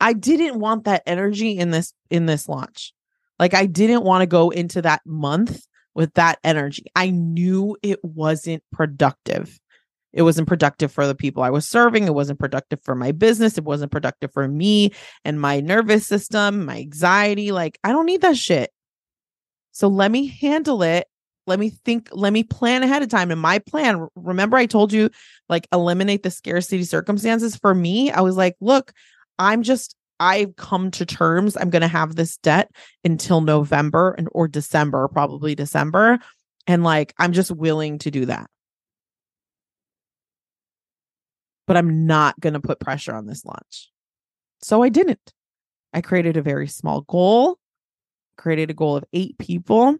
I 0.00 0.12
didn't 0.12 0.58
want 0.58 0.84
that 0.84 1.02
energy 1.06 1.56
in 1.56 1.70
this 1.70 1.92
in 2.10 2.26
this 2.26 2.48
launch. 2.48 2.92
Like 3.38 3.54
I 3.54 3.66
didn't 3.66 4.04
want 4.04 4.22
to 4.22 4.26
go 4.26 4.50
into 4.50 4.82
that 4.82 5.00
month 5.06 5.66
with 5.94 6.12
that 6.14 6.38
energy. 6.44 6.84
I 6.94 7.10
knew 7.10 7.76
it 7.82 7.98
wasn't 8.04 8.62
productive. 8.72 9.58
It 10.12 10.22
wasn't 10.22 10.48
productive 10.48 10.92
for 10.92 11.06
the 11.06 11.14
people 11.14 11.42
I 11.42 11.50
was 11.50 11.68
serving. 11.68 12.04
It 12.04 12.14
wasn't 12.14 12.38
productive 12.38 12.80
for 12.82 12.94
my 12.94 13.12
business. 13.12 13.58
It 13.58 13.64
wasn't 13.64 13.92
productive 13.92 14.32
for 14.32 14.48
me 14.48 14.92
and 15.24 15.40
my 15.40 15.60
nervous 15.60 16.06
system, 16.06 16.64
my 16.64 16.78
anxiety. 16.78 17.52
Like, 17.52 17.78
I 17.84 17.92
don't 17.92 18.06
need 18.06 18.22
that 18.22 18.36
shit. 18.36 18.70
So 19.76 19.88
let 19.88 20.10
me 20.10 20.28
handle 20.28 20.82
it. 20.82 21.06
Let 21.46 21.58
me 21.58 21.68
think, 21.68 22.08
let 22.10 22.32
me 22.32 22.42
plan 22.42 22.82
ahead 22.82 23.02
of 23.02 23.10
time. 23.10 23.30
And 23.30 23.38
my 23.38 23.58
plan, 23.58 24.08
remember, 24.16 24.56
I 24.56 24.64
told 24.64 24.90
you, 24.90 25.10
like, 25.50 25.68
eliminate 25.70 26.22
the 26.22 26.30
scarcity 26.30 26.82
circumstances. 26.82 27.56
For 27.56 27.74
me, 27.74 28.10
I 28.10 28.22
was 28.22 28.38
like, 28.38 28.56
look, 28.62 28.94
I'm 29.38 29.62
just, 29.62 29.94
I've 30.18 30.56
come 30.56 30.90
to 30.92 31.04
terms. 31.04 31.58
I'm 31.58 31.68
going 31.68 31.82
to 31.82 31.88
have 31.88 32.16
this 32.16 32.38
debt 32.38 32.70
until 33.04 33.42
November 33.42 34.12
and 34.16 34.30
or 34.32 34.48
December, 34.48 35.08
probably 35.08 35.54
December. 35.54 36.20
And 36.66 36.82
like, 36.82 37.12
I'm 37.18 37.34
just 37.34 37.50
willing 37.50 37.98
to 37.98 38.10
do 38.10 38.24
that. 38.24 38.48
But 41.66 41.76
I'm 41.76 42.06
not 42.06 42.40
going 42.40 42.54
to 42.54 42.60
put 42.60 42.80
pressure 42.80 43.14
on 43.14 43.26
this 43.26 43.44
launch. 43.44 43.90
So 44.62 44.82
I 44.82 44.88
didn't. 44.88 45.34
I 45.92 46.00
created 46.00 46.38
a 46.38 46.42
very 46.42 46.66
small 46.66 47.02
goal 47.02 47.58
created 48.36 48.70
a 48.70 48.74
goal 48.74 48.96
of 48.96 49.04
eight 49.12 49.38
people. 49.38 49.96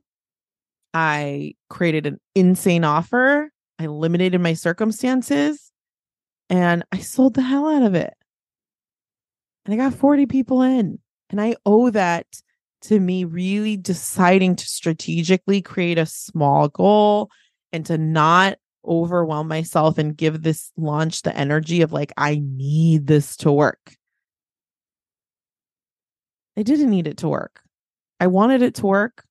I 0.95 1.55
created 1.69 2.07
an 2.07 2.21
insane 2.35 2.85
offer. 2.85 3.51
I 3.79 3.85
eliminated 3.85 4.41
my 4.41 4.55
circumstances 4.55 5.71
and 6.49 6.85
I 6.93 6.99
sold 6.99 7.35
the 7.35 7.43
hell 7.43 7.69
out 7.69 7.83
of 7.83 7.95
it. 7.95 8.15
And 9.65 9.75
I 9.75 9.77
got 9.77 9.99
40 9.99 10.27
people 10.27 10.63
in. 10.63 10.99
And 11.29 11.41
I 11.41 11.57
owe 11.67 11.91
that 11.91 12.27
to 12.83 13.01
me 13.01 13.25
really 13.25 13.77
deciding 13.77 14.57
to 14.57 14.65
strategically 14.67 15.61
create 15.61 15.99
a 15.99 16.07
small 16.07 16.69
goal 16.69 17.31
and 17.73 17.85
to 17.87 17.99
not 17.99 18.59
overwhelm 18.87 19.49
myself 19.49 19.99
and 19.99 20.17
give 20.17 20.43
this 20.43 20.71
launch 20.77 21.23
the 21.23 21.37
energy 21.37 21.83
of 21.83 21.93
like, 21.93 22.13
I 22.17 22.41
need 22.43 23.09
this 23.09 23.37
to 23.39 23.51
work. 23.51 23.97
I 26.57 26.63
didn't 26.63 26.91
need 26.91 27.07
it 27.07 27.19
to 27.19 27.29
work. 27.29 27.61
I 28.21 28.27
wanted 28.29 28.63
it 28.63 28.75
to 28.77 28.87
work, 28.87 29.25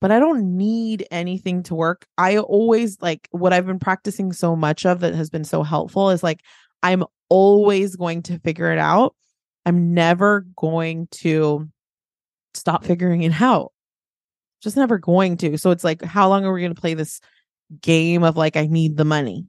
but 0.00 0.10
I 0.10 0.18
don't 0.18 0.56
need 0.56 1.06
anything 1.10 1.62
to 1.64 1.74
work. 1.74 2.06
I 2.16 2.38
always 2.38 3.00
like 3.00 3.28
what 3.32 3.52
I've 3.52 3.66
been 3.66 3.78
practicing 3.78 4.32
so 4.32 4.56
much 4.56 4.86
of 4.86 5.00
that 5.00 5.14
has 5.14 5.30
been 5.30 5.44
so 5.44 5.62
helpful 5.62 6.10
is 6.10 6.22
like 6.22 6.40
I'm 6.82 7.04
always 7.28 7.96
going 7.96 8.22
to 8.24 8.38
figure 8.38 8.72
it 8.72 8.78
out. 8.78 9.14
I'm 9.66 9.94
never 9.94 10.46
going 10.56 11.08
to 11.12 11.68
stop 12.54 12.84
figuring 12.84 13.22
it 13.22 13.40
out. 13.40 13.72
Just 14.62 14.76
never 14.76 14.98
going 14.98 15.36
to. 15.38 15.56
So 15.56 15.70
it's 15.70 15.84
like, 15.84 16.02
how 16.02 16.28
long 16.28 16.44
are 16.44 16.52
we 16.52 16.60
going 16.60 16.74
to 16.74 16.80
play 16.80 16.94
this 16.94 17.20
game 17.80 18.22
of 18.22 18.36
like, 18.36 18.56
I 18.56 18.66
need 18.66 18.96
the 18.96 19.04
money? 19.04 19.46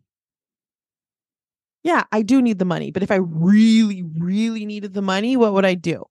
Yeah, 1.84 2.04
I 2.12 2.22
do 2.22 2.42
need 2.42 2.60
the 2.60 2.66
money. 2.66 2.92
But 2.92 3.04
if 3.04 3.12
I 3.12 3.16
really, 3.16 4.04
really 4.18 4.66
needed 4.66 4.94
the 4.94 5.02
money, 5.02 5.36
what 5.36 5.54
would 5.54 5.66
I 5.66 5.74
do? 5.74 6.06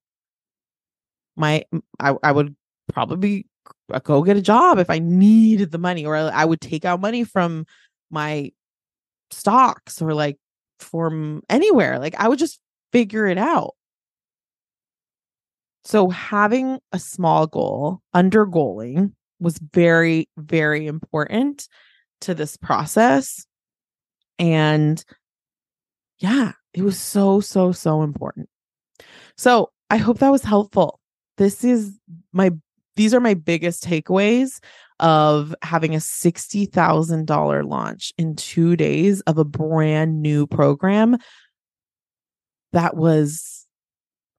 My 1.40 1.64
I, 1.98 2.14
I 2.22 2.32
would 2.32 2.54
probably 2.92 3.46
go 4.04 4.22
get 4.22 4.36
a 4.36 4.42
job 4.42 4.78
if 4.78 4.90
I 4.90 4.98
needed 5.00 5.72
the 5.72 5.78
money, 5.78 6.06
or 6.06 6.16
I 6.16 6.44
would 6.44 6.60
take 6.60 6.84
out 6.84 7.00
money 7.00 7.24
from 7.24 7.66
my 8.10 8.52
stocks 9.30 10.00
or 10.00 10.14
like 10.14 10.36
from 10.78 11.42
anywhere. 11.48 11.98
Like 11.98 12.14
I 12.16 12.28
would 12.28 12.38
just 12.38 12.60
figure 12.92 13.26
it 13.26 13.38
out. 13.38 13.74
So 15.84 16.10
having 16.10 16.78
a 16.92 16.98
small 16.98 17.46
goal, 17.46 18.00
under 18.12 18.46
goaling 18.46 19.12
was 19.40 19.58
very, 19.72 20.28
very 20.36 20.86
important 20.86 21.66
to 22.22 22.34
this 22.34 22.56
process. 22.56 23.46
And 24.38 25.02
yeah, 26.18 26.52
it 26.74 26.82
was 26.82 26.98
so, 26.98 27.40
so, 27.40 27.72
so 27.72 28.02
important. 28.02 28.48
So 29.36 29.70
I 29.88 29.96
hope 29.96 30.18
that 30.18 30.30
was 30.30 30.42
helpful 30.42 30.99
this 31.40 31.64
is 31.64 31.98
my 32.34 32.50
these 32.96 33.14
are 33.14 33.20
my 33.20 33.32
biggest 33.32 33.82
takeaways 33.82 34.60
of 34.98 35.54
having 35.62 35.94
a 35.94 35.98
$60,000 35.98 37.66
launch 37.66 38.12
in 38.18 38.36
2 38.36 38.76
days 38.76 39.22
of 39.22 39.38
a 39.38 39.44
brand 39.44 40.20
new 40.20 40.46
program 40.46 41.16
that 42.72 42.94
was 42.94 43.66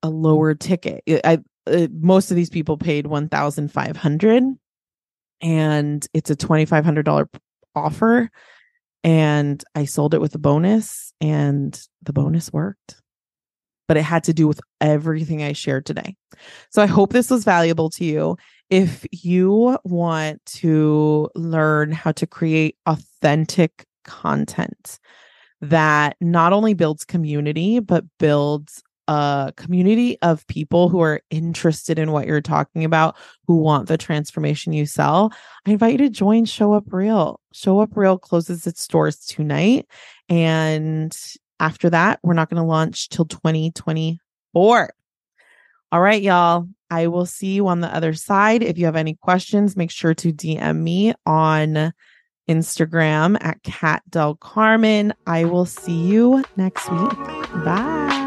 a 0.03 0.09
lower 0.09 0.53
ticket. 0.53 1.03
I, 1.07 1.21
I 1.25 1.39
uh, 1.67 1.87
most 1.91 2.29
of 2.29 2.37
these 2.37 2.49
people 2.49 2.77
paid 2.77 3.07
1,500 3.07 4.43
and 5.41 6.07
it's 6.13 6.29
a 6.29 6.35
$2,500 6.35 7.27
offer. 7.75 8.29
And 9.03 9.63
I 9.73 9.85
sold 9.85 10.13
it 10.13 10.21
with 10.21 10.35
a 10.35 10.39
bonus, 10.39 11.11
and 11.19 11.79
the 12.03 12.13
bonus 12.13 12.53
worked. 12.53 13.00
But 13.91 13.97
it 13.97 14.03
had 14.03 14.23
to 14.23 14.33
do 14.33 14.47
with 14.47 14.61
everything 14.79 15.43
I 15.43 15.51
shared 15.51 15.85
today. 15.85 16.15
So 16.69 16.81
I 16.81 16.85
hope 16.85 17.11
this 17.11 17.29
was 17.29 17.43
valuable 17.43 17.89
to 17.89 18.05
you. 18.05 18.37
If 18.69 19.05
you 19.11 19.77
want 19.83 20.45
to 20.45 21.29
learn 21.35 21.91
how 21.91 22.13
to 22.13 22.25
create 22.25 22.77
authentic 22.85 23.85
content 24.05 24.97
that 25.59 26.15
not 26.21 26.53
only 26.53 26.73
builds 26.73 27.03
community, 27.03 27.79
but 27.79 28.05
builds 28.17 28.81
a 29.09 29.51
community 29.57 30.17
of 30.21 30.47
people 30.47 30.87
who 30.87 31.01
are 31.01 31.19
interested 31.31 31.99
in 31.99 32.13
what 32.13 32.27
you're 32.27 32.39
talking 32.39 32.85
about, 32.85 33.17
who 33.45 33.57
want 33.57 33.89
the 33.89 33.97
transformation 33.97 34.71
you 34.71 34.85
sell, 34.85 35.33
I 35.67 35.71
invite 35.71 35.91
you 35.91 35.97
to 35.97 36.09
join 36.09 36.45
Show 36.45 36.71
Up 36.71 36.85
Real. 36.93 37.41
Show 37.51 37.81
Up 37.81 37.97
Real 37.97 38.17
closes 38.17 38.65
its 38.65 38.87
doors 38.87 39.17
tonight. 39.17 39.85
And 40.29 41.13
after 41.61 41.89
that, 41.91 42.19
we're 42.23 42.33
not 42.33 42.49
going 42.49 42.61
to 42.61 42.67
launch 42.67 43.07
till 43.09 43.25
2024. 43.25 44.93
All 45.91 46.01
right, 46.01 46.21
y'all. 46.21 46.67
I 46.89 47.07
will 47.07 47.25
see 47.25 47.53
you 47.53 47.67
on 47.67 47.79
the 47.79 47.95
other 47.95 48.13
side. 48.13 48.63
If 48.63 48.77
you 48.77 48.85
have 48.85 48.97
any 48.97 49.13
questions, 49.15 49.77
make 49.77 49.91
sure 49.91 50.13
to 50.15 50.33
DM 50.33 50.81
me 50.81 51.13
on 51.25 51.93
Instagram 52.49 53.37
at 53.39 53.63
Cat 53.63 54.03
Del 54.09 54.35
Carmen. 54.35 55.13
I 55.25 55.45
will 55.45 55.65
see 55.65 56.01
you 56.07 56.43
next 56.57 56.91
week. 56.91 57.11
Bye. 57.63 58.17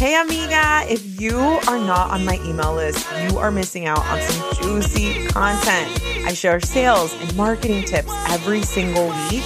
Hey, 0.00 0.18
amiga, 0.18 0.90
if 0.90 1.20
you 1.20 1.36
are 1.36 1.78
not 1.78 2.10
on 2.10 2.24
my 2.24 2.40
email 2.42 2.74
list, 2.74 3.06
you 3.20 3.36
are 3.36 3.50
missing 3.50 3.84
out 3.84 3.98
on 4.06 4.18
some 4.18 4.54
juicy 4.54 5.26
content. 5.26 5.90
I 6.24 6.32
share 6.32 6.58
sales 6.58 7.14
and 7.20 7.36
marketing 7.36 7.84
tips 7.84 8.10
every 8.30 8.62
single 8.62 9.08
week. 9.28 9.42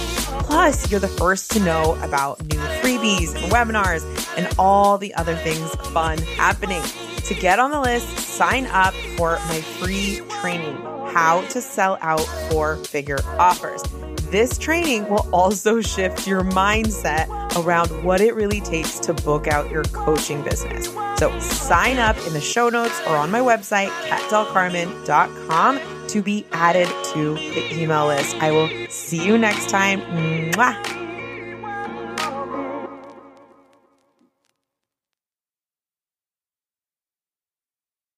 Plus, 0.47 0.89
you're 0.89 1.01
the 1.01 1.09
first 1.09 1.51
to 1.51 1.59
know 1.59 1.97
about 2.01 2.41
new 2.45 2.59
freebies 2.79 3.35
and 3.35 3.51
webinars 3.51 4.05
and 4.37 4.47
all 4.57 4.97
the 4.97 5.13
other 5.15 5.35
things 5.35 5.75
fun 5.91 6.19
happening. 6.19 6.81
To 7.25 7.33
get 7.33 7.59
on 7.59 7.71
the 7.71 7.81
list, 7.81 8.07
sign 8.17 8.65
up 8.67 8.93
for 9.17 9.31
my 9.49 9.59
free 9.59 10.21
training, 10.39 10.77
How 11.11 11.45
to 11.49 11.59
Sell 11.59 11.97
Out 11.99 12.25
Four 12.49 12.77
Figure 12.77 13.19
Offers. 13.37 13.83
This 14.31 14.57
training 14.57 15.07
will 15.07 15.27
also 15.31 15.81
shift 15.81 16.27
your 16.27 16.41
mindset 16.41 17.27
around 17.57 17.89
what 18.03 18.21
it 18.21 18.35
really 18.35 18.59
takes 18.59 18.99
to 18.99 19.13
book 19.13 19.47
out 19.47 19.69
your 19.69 19.83
coaching 19.85 20.43
business. 20.43 20.87
So 21.17 21.37
sign 21.39 21.99
up 21.99 22.17
in 22.25 22.33
the 22.33 22.41
show 22.41 22.69
notes 22.69 22.99
or 23.07 23.15
on 23.15 23.31
my 23.31 23.39
website, 23.39 23.89
catdelcarmen.com 24.07 25.79
to 26.07 26.21
be 26.21 26.45
added 26.51 26.87
to 27.13 27.35
the 27.35 27.81
email 27.81 28.07
list. 28.07 28.35
I 28.37 28.51
will 28.51 28.69
see 28.89 29.23
you 29.23 29.37
next 29.37 29.69
time. 29.69 30.01
Mwah. 30.01 30.94